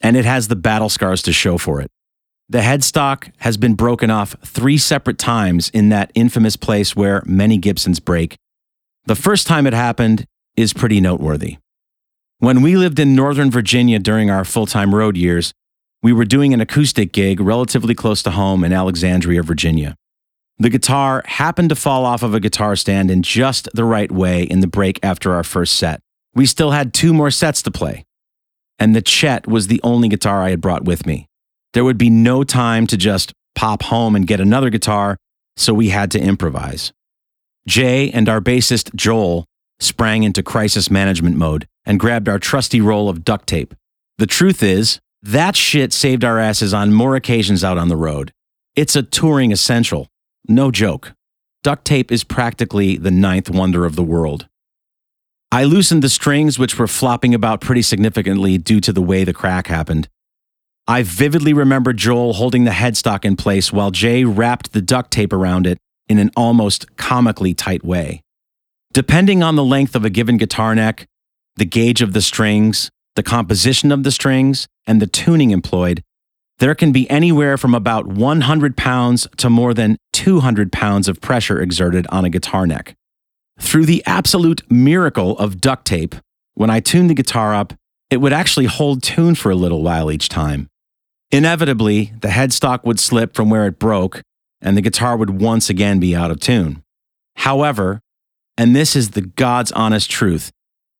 and 0.00 0.16
it 0.16 0.24
has 0.24 0.48
the 0.48 0.56
battle 0.56 0.88
scars 0.88 1.20
to 1.22 1.32
show 1.32 1.58
for 1.58 1.80
it. 1.80 1.90
The 2.48 2.60
headstock 2.60 3.30
has 3.38 3.58
been 3.58 3.74
broken 3.74 4.10
off 4.10 4.34
three 4.42 4.78
separate 4.78 5.18
times 5.18 5.68
in 5.70 5.90
that 5.90 6.10
infamous 6.14 6.56
place 6.56 6.96
where 6.96 7.22
many 7.26 7.58
Gibsons 7.58 8.00
break. 8.00 8.36
The 9.04 9.14
first 9.14 9.46
time 9.46 9.66
it 9.66 9.74
happened 9.74 10.24
is 10.56 10.72
pretty 10.72 11.00
noteworthy. 11.00 11.58
When 12.38 12.62
we 12.62 12.76
lived 12.76 12.98
in 12.98 13.14
Northern 13.14 13.50
Virginia 13.50 13.98
during 13.98 14.30
our 14.30 14.46
full 14.46 14.64
time 14.64 14.94
road 14.94 15.16
years, 15.16 15.52
we 16.02 16.12
were 16.12 16.24
doing 16.24 16.54
an 16.54 16.60
acoustic 16.60 17.12
gig 17.12 17.40
relatively 17.40 17.94
close 17.94 18.22
to 18.22 18.30
home 18.30 18.64
in 18.64 18.72
Alexandria, 18.72 19.42
Virginia. 19.42 19.96
The 20.58 20.70
guitar 20.70 21.22
happened 21.26 21.68
to 21.68 21.76
fall 21.76 22.04
off 22.04 22.22
of 22.22 22.34
a 22.34 22.40
guitar 22.40 22.76
stand 22.76 23.10
in 23.10 23.22
just 23.22 23.68
the 23.74 23.84
right 23.84 24.10
way 24.10 24.42
in 24.42 24.60
the 24.60 24.66
break 24.66 24.98
after 25.02 25.32
our 25.32 25.44
first 25.44 25.76
set. 25.76 26.00
We 26.34 26.46
still 26.46 26.72
had 26.72 26.92
two 26.92 27.12
more 27.12 27.30
sets 27.30 27.62
to 27.62 27.70
play, 27.70 28.04
and 28.78 28.94
the 28.94 29.02
Chet 29.02 29.46
was 29.46 29.66
the 29.66 29.80
only 29.82 30.08
guitar 30.08 30.42
I 30.42 30.50
had 30.50 30.60
brought 30.60 30.84
with 30.84 31.06
me. 31.06 31.26
There 31.74 31.84
would 31.84 31.98
be 31.98 32.10
no 32.10 32.44
time 32.44 32.86
to 32.88 32.96
just 32.96 33.32
pop 33.54 33.84
home 33.84 34.16
and 34.16 34.26
get 34.26 34.40
another 34.40 34.70
guitar, 34.70 35.16
so 35.56 35.74
we 35.74 35.90
had 35.90 36.10
to 36.12 36.20
improvise. 36.20 36.92
Jay 37.66 38.10
and 38.10 38.28
our 38.28 38.40
bassist 38.40 38.94
Joel 38.94 39.44
sprang 39.80 40.22
into 40.22 40.42
crisis 40.42 40.90
management 40.90 41.36
mode 41.36 41.66
and 41.84 42.00
grabbed 42.00 42.28
our 42.28 42.38
trusty 42.38 42.80
roll 42.80 43.08
of 43.08 43.24
duct 43.24 43.46
tape. 43.46 43.74
The 44.18 44.26
truth 44.26 44.62
is, 44.62 44.98
that 45.22 45.56
shit 45.56 45.92
saved 45.92 46.24
our 46.24 46.38
asses 46.38 46.72
on 46.72 46.92
more 46.92 47.16
occasions 47.16 47.64
out 47.64 47.78
on 47.78 47.88
the 47.88 47.96
road. 47.96 48.32
It's 48.76 48.96
a 48.96 49.02
touring 49.02 49.52
essential. 49.52 50.08
No 50.48 50.70
joke. 50.70 51.12
Duct 51.62 51.84
tape 51.84 52.12
is 52.12 52.24
practically 52.24 52.96
the 52.96 53.10
ninth 53.10 53.50
wonder 53.50 53.84
of 53.84 53.96
the 53.96 54.02
world. 54.02 54.46
I 55.50 55.64
loosened 55.64 56.02
the 56.02 56.08
strings, 56.08 56.58
which 56.58 56.78
were 56.78 56.86
flopping 56.86 57.34
about 57.34 57.60
pretty 57.60 57.82
significantly 57.82 58.58
due 58.58 58.80
to 58.80 58.92
the 58.92 59.02
way 59.02 59.24
the 59.24 59.32
crack 59.32 59.66
happened, 59.66 60.08
I 60.88 61.02
vividly 61.02 61.52
remember 61.52 61.92
Joel 61.92 62.32
holding 62.32 62.64
the 62.64 62.70
headstock 62.70 63.26
in 63.26 63.36
place 63.36 63.70
while 63.70 63.90
Jay 63.90 64.24
wrapped 64.24 64.72
the 64.72 64.80
duct 64.80 65.10
tape 65.10 65.34
around 65.34 65.66
it 65.66 65.76
in 66.08 66.18
an 66.18 66.30
almost 66.34 66.96
comically 66.96 67.52
tight 67.52 67.84
way. 67.84 68.22
Depending 68.94 69.42
on 69.42 69.54
the 69.54 69.64
length 69.64 69.94
of 69.94 70.06
a 70.06 70.10
given 70.10 70.38
guitar 70.38 70.74
neck, 70.74 71.04
the 71.56 71.66
gauge 71.66 72.00
of 72.00 72.14
the 72.14 72.22
strings, 72.22 72.90
the 73.16 73.22
composition 73.22 73.92
of 73.92 74.02
the 74.02 74.10
strings, 74.10 74.66
and 74.88 75.00
the 75.00 75.06
tuning 75.06 75.52
employed, 75.52 76.02
there 76.58 76.74
can 76.74 76.90
be 76.90 77.08
anywhere 77.08 77.56
from 77.56 77.74
about 77.74 78.08
100 78.08 78.76
pounds 78.76 79.28
to 79.36 79.48
more 79.48 79.72
than 79.72 79.96
200 80.14 80.72
pounds 80.72 81.06
of 81.06 81.20
pressure 81.20 81.60
exerted 81.60 82.06
on 82.08 82.24
a 82.24 82.30
guitar 82.30 82.66
neck. 82.66 82.96
Through 83.60 83.86
the 83.86 84.02
absolute 84.06 84.68
miracle 84.70 85.38
of 85.38 85.60
duct 85.60 85.84
tape, 85.84 86.16
when 86.54 86.70
I 86.70 86.80
tuned 86.80 87.10
the 87.10 87.14
guitar 87.14 87.54
up, 87.54 87.74
it 88.10 88.16
would 88.16 88.32
actually 88.32 88.66
hold 88.66 89.02
tune 89.02 89.34
for 89.36 89.50
a 89.50 89.56
little 89.56 89.82
while 89.82 90.10
each 90.10 90.28
time. 90.28 90.68
Inevitably, 91.30 92.14
the 92.20 92.28
headstock 92.28 92.84
would 92.84 92.98
slip 92.98 93.34
from 93.34 93.50
where 93.50 93.66
it 93.66 93.78
broke, 93.78 94.22
and 94.60 94.76
the 94.76 94.82
guitar 94.82 95.16
would 95.16 95.40
once 95.40 95.68
again 95.68 96.00
be 96.00 96.16
out 96.16 96.30
of 96.30 96.40
tune. 96.40 96.82
However, 97.36 98.00
and 98.56 98.74
this 98.74 98.96
is 98.96 99.10
the 99.10 99.20
God's 99.20 99.70
honest 99.72 100.10
truth, 100.10 100.50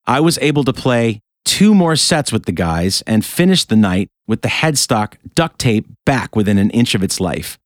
I 0.07 0.21
was 0.21 0.39
able 0.39 0.65
to 0.65 0.73
play 0.73 1.21
two 1.49 1.75
more 1.75 1.97
sets 1.97 2.31
with 2.31 2.45
the 2.45 2.53
guys 2.53 3.03
and 3.07 3.25
finished 3.25 3.71
the 3.71 3.77
night 3.77 4.11
with 4.27 4.43
the 4.43 4.49
headstock 4.49 5.15
duct 5.35 5.59
tape 5.59 5.87
back 6.05 6.37
within 6.37 6.59
an 6.59 6.69
inch 6.71 6.95
of 6.95 7.03
its 7.03 7.21
life. 7.21 7.57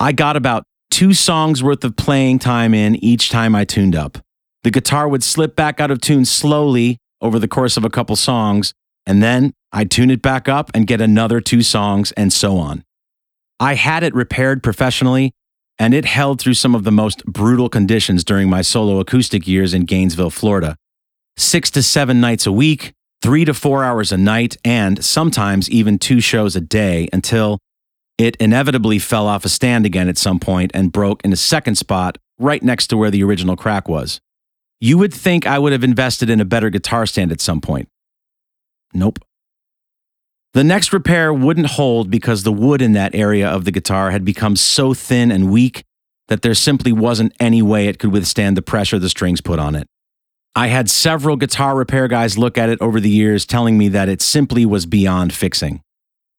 I 0.00 0.10
got 0.10 0.36
about 0.36 0.64
two 0.90 1.14
songs 1.14 1.62
worth 1.62 1.84
of 1.84 1.94
playing 1.94 2.40
time 2.40 2.74
in 2.74 2.96
each 2.96 3.30
time 3.30 3.54
I 3.54 3.64
tuned 3.64 3.94
up. 3.94 4.18
The 4.64 4.72
guitar 4.72 5.08
would 5.08 5.22
slip 5.22 5.54
back 5.54 5.78
out 5.80 5.92
of 5.92 6.00
tune 6.00 6.24
slowly 6.24 6.98
over 7.20 7.38
the 7.38 7.46
course 7.46 7.76
of 7.76 7.84
a 7.84 7.88
couple 7.88 8.16
songs, 8.16 8.74
and 9.06 9.22
then 9.22 9.52
I'd 9.72 9.92
tune 9.92 10.10
it 10.10 10.22
back 10.22 10.48
up 10.48 10.72
and 10.74 10.84
get 10.88 11.00
another 11.00 11.40
two 11.40 11.62
songs, 11.62 12.10
and 12.12 12.32
so 12.32 12.58
on. 12.58 12.82
I 13.60 13.74
had 13.74 14.02
it 14.02 14.12
repaired 14.12 14.60
professionally, 14.60 15.30
and 15.78 15.94
it 15.94 16.04
held 16.04 16.40
through 16.40 16.54
some 16.54 16.74
of 16.74 16.82
the 16.82 16.90
most 16.90 17.24
brutal 17.26 17.68
conditions 17.68 18.24
during 18.24 18.50
my 18.50 18.62
solo 18.62 18.98
acoustic 18.98 19.46
years 19.46 19.72
in 19.72 19.84
Gainesville, 19.84 20.30
Florida. 20.30 20.74
Six 21.36 21.70
to 21.70 21.82
seven 21.84 22.20
nights 22.20 22.44
a 22.44 22.52
week, 22.52 22.92
three 23.22 23.44
to 23.44 23.54
four 23.54 23.84
hours 23.84 24.12
a 24.12 24.16
night, 24.16 24.56
and 24.64 25.04
sometimes 25.04 25.70
even 25.70 25.98
two 25.98 26.20
shows 26.20 26.56
a 26.56 26.60
day 26.60 27.08
until 27.12 27.58
it 28.18 28.36
inevitably 28.36 28.98
fell 28.98 29.26
off 29.26 29.44
a 29.44 29.48
stand 29.48 29.86
again 29.86 30.08
at 30.08 30.18
some 30.18 30.38
point 30.38 30.70
and 30.74 30.92
broke 30.92 31.24
in 31.24 31.32
a 31.32 31.36
second 31.36 31.76
spot 31.76 32.18
right 32.38 32.62
next 32.62 32.88
to 32.88 32.96
where 32.96 33.10
the 33.10 33.22
original 33.22 33.56
crack 33.56 33.88
was. 33.88 34.20
You 34.80 34.98
would 34.98 35.12
think 35.12 35.46
I 35.46 35.58
would 35.58 35.72
have 35.72 35.84
invested 35.84 36.30
in 36.30 36.40
a 36.40 36.44
better 36.44 36.70
guitar 36.70 37.06
stand 37.06 37.32
at 37.32 37.40
some 37.40 37.60
point. 37.60 37.88
Nope. 38.92 39.18
The 40.52 40.64
next 40.64 40.92
repair 40.92 41.32
wouldn't 41.32 41.68
hold 41.68 42.10
because 42.10 42.42
the 42.42 42.52
wood 42.52 42.82
in 42.82 42.92
that 42.92 43.14
area 43.14 43.48
of 43.48 43.64
the 43.64 43.70
guitar 43.70 44.10
had 44.10 44.24
become 44.24 44.56
so 44.56 44.94
thin 44.94 45.30
and 45.30 45.50
weak 45.50 45.84
that 46.28 46.42
there 46.42 46.54
simply 46.54 46.92
wasn't 46.92 47.34
any 47.38 47.62
way 47.62 47.86
it 47.86 47.98
could 47.98 48.12
withstand 48.12 48.56
the 48.56 48.62
pressure 48.62 48.98
the 48.98 49.08
strings 49.08 49.40
put 49.40 49.58
on 49.58 49.74
it. 49.74 49.86
I 50.54 50.66
had 50.66 50.90
several 50.90 51.36
guitar 51.36 51.76
repair 51.76 52.08
guys 52.08 52.36
look 52.36 52.58
at 52.58 52.68
it 52.68 52.80
over 52.80 52.98
the 52.98 53.10
years, 53.10 53.46
telling 53.46 53.78
me 53.78 53.88
that 53.88 54.08
it 54.08 54.20
simply 54.20 54.66
was 54.66 54.84
beyond 54.84 55.32
fixing. 55.32 55.80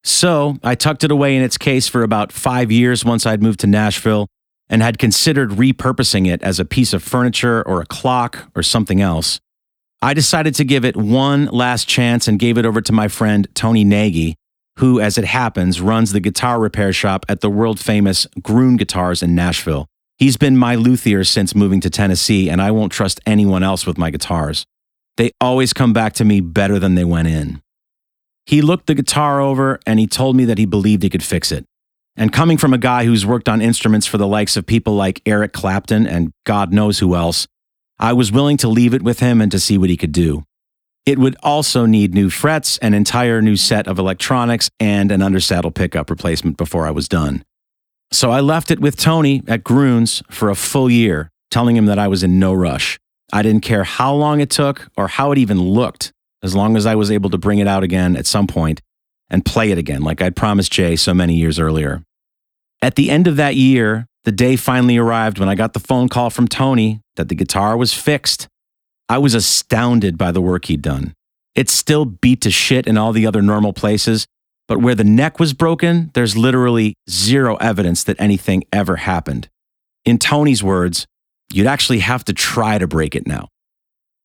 So 0.03 0.57
I 0.63 0.75
tucked 0.75 1.03
it 1.03 1.11
away 1.11 1.35
in 1.35 1.43
its 1.43 1.57
case 1.57 1.87
for 1.87 2.03
about 2.03 2.31
five 2.31 2.71
years 2.71 3.05
once 3.05 3.25
I'd 3.25 3.41
moved 3.41 3.59
to 3.61 3.67
Nashville 3.67 4.27
and 4.69 4.81
had 4.81 4.97
considered 4.97 5.51
repurposing 5.51 6.27
it 6.27 6.41
as 6.43 6.59
a 6.59 6.65
piece 6.65 6.93
of 6.93 7.03
furniture 7.03 7.61
or 7.67 7.81
a 7.81 7.85
clock 7.85 8.49
or 8.55 8.63
something 8.63 9.01
else. 9.01 9.39
I 10.01 10.13
decided 10.13 10.55
to 10.55 10.63
give 10.63 10.83
it 10.83 10.97
one 10.97 11.45
last 11.45 11.87
chance 11.87 12.27
and 12.27 12.39
gave 12.39 12.57
it 12.57 12.65
over 12.65 12.81
to 12.81 12.91
my 12.91 13.07
friend 13.07 13.47
Tony 13.53 13.83
Nagy, 13.83 14.35
who, 14.79 14.99
as 14.99 15.17
it 15.17 15.25
happens, 15.25 15.79
runs 15.79 16.11
the 16.11 16.19
guitar 16.19 16.59
repair 16.59 16.91
shop 16.91 17.25
at 17.29 17.41
the 17.41 17.49
world 17.49 17.79
famous 17.79 18.25
Gruhn 18.39 18.77
Guitars 18.77 19.21
in 19.21 19.35
Nashville. 19.35 19.87
He's 20.21 20.37
been 20.37 20.55
my 20.55 20.75
luthier 20.75 21.23
since 21.23 21.55
moving 21.55 21.81
to 21.81 21.89
Tennessee, 21.89 22.47
and 22.47 22.61
I 22.61 22.69
won't 22.69 22.91
trust 22.91 23.19
anyone 23.25 23.63
else 23.63 23.87
with 23.87 23.97
my 23.97 24.11
guitars. 24.11 24.67
They 25.17 25.31
always 25.41 25.73
come 25.73 25.93
back 25.93 26.13
to 26.13 26.23
me 26.23 26.41
better 26.41 26.77
than 26.77 26.93
they 26.93 27.03
went 27.03 27.27
in. 27.27 27.59
He 28.45 28.61
looked 28.61 28.85
the 28.85 28.93
guitar 28.93 29.41
over 29.41 29.79
and 29.87 29.99
he 29.99 30.05
told 30.05 30.35
me 30.35 30.45
that 30.45 30.59
he 30.59 30.67
believed 30.67 31.01
he 31.01 31.09
could 31.09 31.23
fix 31.23 31.51
it. 31.51 31.65
And 32.15 32.31
coming 32.31 32.59
from 32.59 32.71
a 32.71 32.77
guy 32.77 33.05
who's 33.05 33.25
worked 33.25 33.49
on 33.49 33.63
instruments 33.63 34.05
for 34.05 34.19
the 34.19 34.27
likes 34.27 34.55
of 34.55 34.67
people 34.67 34.93
like 34.93 35.23
Eric 35.25 35.53
Clapton 35.53 36.05
and 36.05 36.33
God 36.45 36.71
knows 36.71 36.99
who 36.99 37.15
else, 37.15 37.47
I 37.97 38.13
was 38.13 38.31
willing 38.31 38.57
to 38.57 38.67
leave 38.67 38.93
it 38.93 39.01
with 39.01 39.21
him 39.21 39.41
and 39.41 39.51
to 39.51 39.59
see 39.59 39.79
what 39.79 39.89
he 39.89 39.97
could 39.97 40.11
do. 40.11 40.43
It 41.03 41.17
would 41.17 41.35
also 41.41 41.87
need 41.87 42.13
new 42.13 42.29
frets, 42.29 42.77
an 42.77 42.93
entire 42.93 43.41
new 43.41 43.55
set 43.55 43.87
of 43.87 43.97
electronics, 43.97 44.69
and 44.79 45.11
an 45.11 45.21
undersaddle 45.21 45.73
pickup 45.73 46.11
replacement 46.11 46.57
before 46.57 46.85
I 46.85 46.91
was 46.91 47.09
done. 47.09 47.43
So 48.11 48.31
I 48.31 48.41
left 48.41 48.71
it 48.71 48.79
with 48.79 48.97
Tony 48.97 49.41
at 49.47 49.63
Gruhn's 49.63 50.21
for 50.29 50.49
a 50.49 50.55
full 50.55 50.89
year, 50.89 51.29
telling 51.49 51.75
him 51.75 51.85
that 51.85 51.99
I 51.99 52.07
was 52.07 52.23
in 52.23 52.39
no 52.39 52.53
rush. 52.53 52.99
I 53.33 53.41
didn't 53.41 53.63
care 53.63 53.83
how 53.83 54.13
long 54.13 54.41
it 54.41 54.49
took 54.49 54.89
or 54.97 55.07
how 55.07 55.31
it 55.31 55.37
even 55.37 55.61
looked, 55.61 56.11
as 56.43 56.53
long 56.53 56.75
as 56.75 56.85
I 56.85 56.95
was 56.95 57.09
able 57.09 57.29
to 57.29 57.37
bring 57.37 57.59
it 57.59 57.67
out 57.67 57.83
again 57.83 58.17
at 58.17 58.25
some 58.25 58.47
point 58.47 58.81
and 59.29 59.45
play 59.45 59.71
it 59.71 59.77
again, 59.77 60.01
like 60.01 60.21
I'd 60.21 60.35
promised 60.35 60.73
Jay 60.73 60.97
so 60.97 61.13
many 61.13 61.35
years 61.35 61.57
earlier. 61.57 62.03
At 62.81 62.95
the 62.95 63.09
end 63.09 63.27
of 63.27 63.37
that 63.37 63.55
year, 63.55 64.07
the 64.23 64.31
day 64.31 64.55
finally 64.55 64.97
arrived 64.97 65.39
when 65.39 65.49
I 65.49 65.55
got 65.55 65.73
the 65.73 65.79
phone 65.79 66.09
call 66.09 66.29
from 66.29 66.47
Tony 66.47 66.99
that 67.15 67.29
the 67.29 67.35
guitar 67.35 67.77
was 67.77 67.93
fixed. 67.93 68.47
I 69.07 69.17
was 69.17 69.33
astounded 69.33 70.17
by 70.17 70.31
the 70.31 70.41
work 70.41 70.65
he'd 70.65 70.81
done. 70.81 71.13
It 71.55 71.69
still 71.69 72.05
beat 72.05 72.41
to 72.41 72.51
shit 72.51 72.87
in 72.87 72.97
all 72.97 73.13
the 73.13 73.25
other 73.25 73.41
normal 73.41 73.73
places, 73.73 74.25
but 74.71 74.79
where 74.79 74.95
the 74.95 75.03
neck 75.03 75.37
was 75.37 75.51
broken, 75.51 76.11
there's 76.13 76.37
literally 76.37 76.93
zero 77.09 77.57
evidence 77.57 78.05
that 78.05 78.15
anything 78.21 78.63
ever 78.71 78.95
happened. 78.95 79.49
In 80.05 80.17
Tony's 80.17 80.63
words, 80.63 81.05
you'd 81.51 81.67
actually 81.67 81.99
have 81.99 82.23
to 82.23 82.31
try 82.31 82.77
to 82.77 82.87
break 82.87 83.13
it 83.13 83.27
now. 83.27 83.49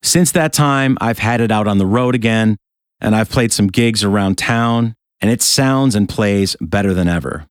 Since 0.04 0.30
that 0.30 0.52
time, 0.52 0.96
I've 1.00 1.18
had 1.18 1.40
it 1.40 1.50
out 1.50 1.66
on 1.66 1.78
the 1.78 1.84
road 1.84 2.14
again, 2.14 2.58
and 3.00 3.16
I've 3.16 3.28
played 3.28 3.52
some 3.52 3.66
gigs 3.66 4.04
around 4.04 4.38
town, 4.38 4.94
and 5.20 5.32
it 5.32 5.42
sounds 5.42 5.96
and 5.96 6.08
plays 6.08 6.54
better 6.60 6.94
than 6.94 7.08
ever. 7.08 7.46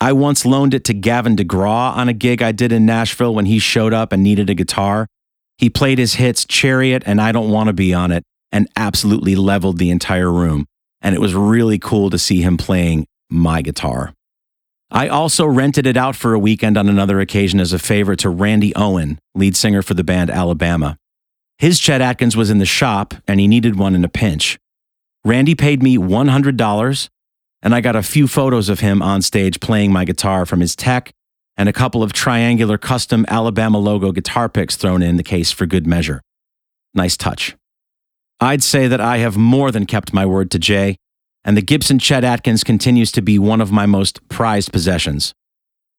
I 0.00 0.12
once 0.12 0.46
loaned 0.46 0.72
it 0.72 0.84
to 0.84 0.94
Gavin 0.94 1.34
DeGraw 1.34 1.96
on 1.96 2.08
a 2.08 2.12
gig 2.12 2.42
I 2.42 2.52
did 2.52 2.70
in 2.70 2.86
Nashville 2.86 3.34
when 3.34 3.46
he 3.46 3.58
showed 3.58 3.92
up 3.92 4.12
and 4.12 4.22
needed 4.22 4.48
a 4.48 4.54
guitar. 4.54 5.08
He 5.58 5.68
played 5.68 5.98
his 5.98 6.14
hits 6.14 6.44
Chariot 6.44 7.02
and 7.06 7.20
I 7.20 7.32
Don't 7.32 7.50
Want 7.50 7.66
to 7.66 7.72
Be 7.72 7.92
on 7.92 8.12
it 8.12 8.22
and 8.52 8.68
absolutely 8.76 9.34
leveled 9.34 9.78
the 9.78 9.90
entire 9.90 10.30
room. 10.30 10.66
And 11.04 11.14
it 11.14 11.20
was 11.20 11.34
really 11.34 11.78
cool 11.78 12.10
to 12.10 12.18
see 12.18 12.42
him 12.42 12.56
playing 12.56 13.06
my 13.30 13.62
guitar. 13.62 14.12
I 14.90 15.08
also 15.08 15.46
rented 15.46 15.86
it 15.86 15.96
out 15.96 16.16
for 16.16 16.34
a 16.34 16.38
weekend 16.38 16.76
on 16.76 16.88
another 16.88 17.20
occasion 17.20 17.60
as 17.60 17.72
a 17.72 17.78
favor 17.78 18.16
to 18.16 18.28
Randy 18.28 18.74
Owen, 18.74 19.18
lead 19.34 19.56
singer 19.56 19.82
for 19.82 19.94
the 19.94 20.04
band 20.04 20.30
Alabama. 20.30 20.96
His 21.58 21.78
Chet 21.78 22.00
Atkins 22.00 22.36
was 22.36 22.50
in 22.50 22.58
the 22.58 22.66
shop 22.66 23.14
and 23.28 23.38
he 23.38 23.46
needed 23.46 23.78
one 23.78 23.94
in 23.94 24.04
a 24.04 24.08
pinch. 24.08 24.58
Randy 25.24 25.54
paid 25.54 25.82
me 25.82 25.98
$100 25.98 27.08
and 27.62 27.74
I 27.74 27.80
got 27.80 27.96
a 27.96 28.02
few 28.02 28.26
photos 28.26 28.68
of 28.68 28.80
him 28.80 29.02
on 29.02 29.22
stage 29.22 29.60
playing 29.60 29.92
my 29.92 30.04
guitar 30.04 30.46
from 30.46 30.60
his 30.60 30.74
tech 30.76 31.12
and 31.56 31.68
a 31.68 31.72
couple 31.72 32.02
of 32.02 32.12
triangular 32.12 32.78
custom 32.78 33.24
Alabama 33.28 33.78
logo 33.78 34.12
guitar 34.12 34.48
picks 34.48 34.76
thrown 34.76 35.02
in 35.02 35.16
the 35.16 35.22
case 35.22 35.50
for 35.50 35.66
good 35.66 35.86
measure. 35.86 36.20
Nice 36.94 37.16
touch. 37.16 37.56
I'd 38.40 38.62
say 38.62 38.88
that 38.88 39.00
I 39.00 39.18
have 39.18 39.36
more 39.36 39.70
than 39.70 39.86
kept 39.86 40.12
my 40.12 40.26
word 40.26 40.50
to 40.52 40.58
Jay, 40.58 40.96
and 41.44 41.56
the 41.56 41.62
Gibson 41.62 41.98
Chet 41.98 42.24
Atkins 42.24 42.64
continues 42.64 43.12
to 43.12 43.22
be 43.22 43.38
one 43.38 43.60
of 43.60 43.72
my 43.72 43.86
most 43.86 44.26
prized 44.28 44.72
possessions. 44.72 45.32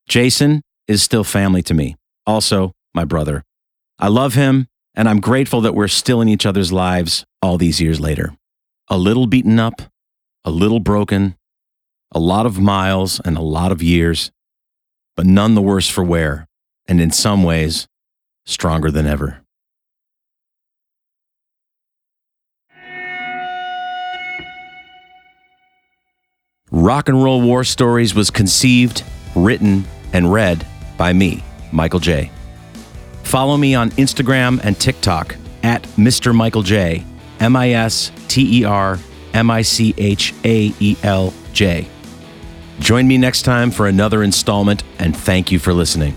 Jason 0.07 0.61
is 0.87 1.01
still 1.01 1.23
family 1.23 1.61
to 1.63 1.73
me, 1.73 1.95
also 2.25 2.71
my 2.93 3.05
brother. 3.05 3.43
I 3.99 4.07
love 4.07 4.33
him, 4.33 4.67
and 4.93 5.07
I'm 5.07 5.19
grateful 5.19 5.61
that 5.61 5.75
we're 5.75 5.87
still 5.87 6.21
in 6.21 6.29
each 6.29 6.45
other's 6.45 6.71
lives 6.71 7.23
all 7.41 7.57
these 7.57 7.79
years 7.81 7.99
later. 7.99 8.35
A 8.89 8.97
little 8.97 9.27
beaten 9.27 9.59
up, 9.59 9.81
a 10.43 10.51
little 10.51 10.79
broken, 10.79 11.35
a 12.11 12.19
lot 12.19 12.45
of 12.45 12.59
miles 12.59 13.19
and 13.23 13.37
a 13.37 13.41
lot 13.41 13.71
of 13.71 13.81
years, 13.81 14.31
but 15.15 15.25
none 15.25 15.55
the 15.55 15.61
worse 15.61 15.89
for 15.89 16.03
wear, 16.03 16.47
and 16.87 17.01
in 17.01 17.11
some 17.11 17.43
ways, 17.43 17.87
stronger 18.45 18.91
than 18.91 19.07
ever. 19.07 19.44
Rock 26.75 27.07
and 27.07 27.23
Roll 27.23 27.41
War 27.41 27.63
Stories 27.63 28.13
was 28.13 28.29
conceived, 28.29 29.05
written, 29.33 29.85
and 30.11 30.29
read 30.29 30.67
by 30.97 31.13
me, 31.13 31.41
Michael 31.71 32.01
J. 32.01 32.29
Follow 33.23 33.55
me 33.55 33.75
on 33.75 33.91
Instagram 33.91 34.59
and 34.61 34.77
TikTok 34.77 35.37
at 35.63 35.83
Mr. 35.95 36.35
Michael 36.35 36.63
J, 36.63 37.05
M 37.39 37.55
I 37.55 37.69
S 37.71 38.11
T 38.27 38.59
E 38.59 38.65
R 38.65 38.99
M 39.33 39.49
I 39.49 39.61
C 39.61 39.93
H 39.97 40.33
A 40.43 40.73
E 40.81 40.97
L 41.01 41.33
J. 41.53 41.87
Join 42.81 43.07
me 43.07 43.17
next 43.17 43.43
time 43.43 43.71
for 43.71 43.87
another 43.87 44.21
installment, 44.21 44.83
and 44.99 45.15
thank 45.15 45.53
you 45.53 45.59
for 45.59 45.73
listening. 45.73 46.13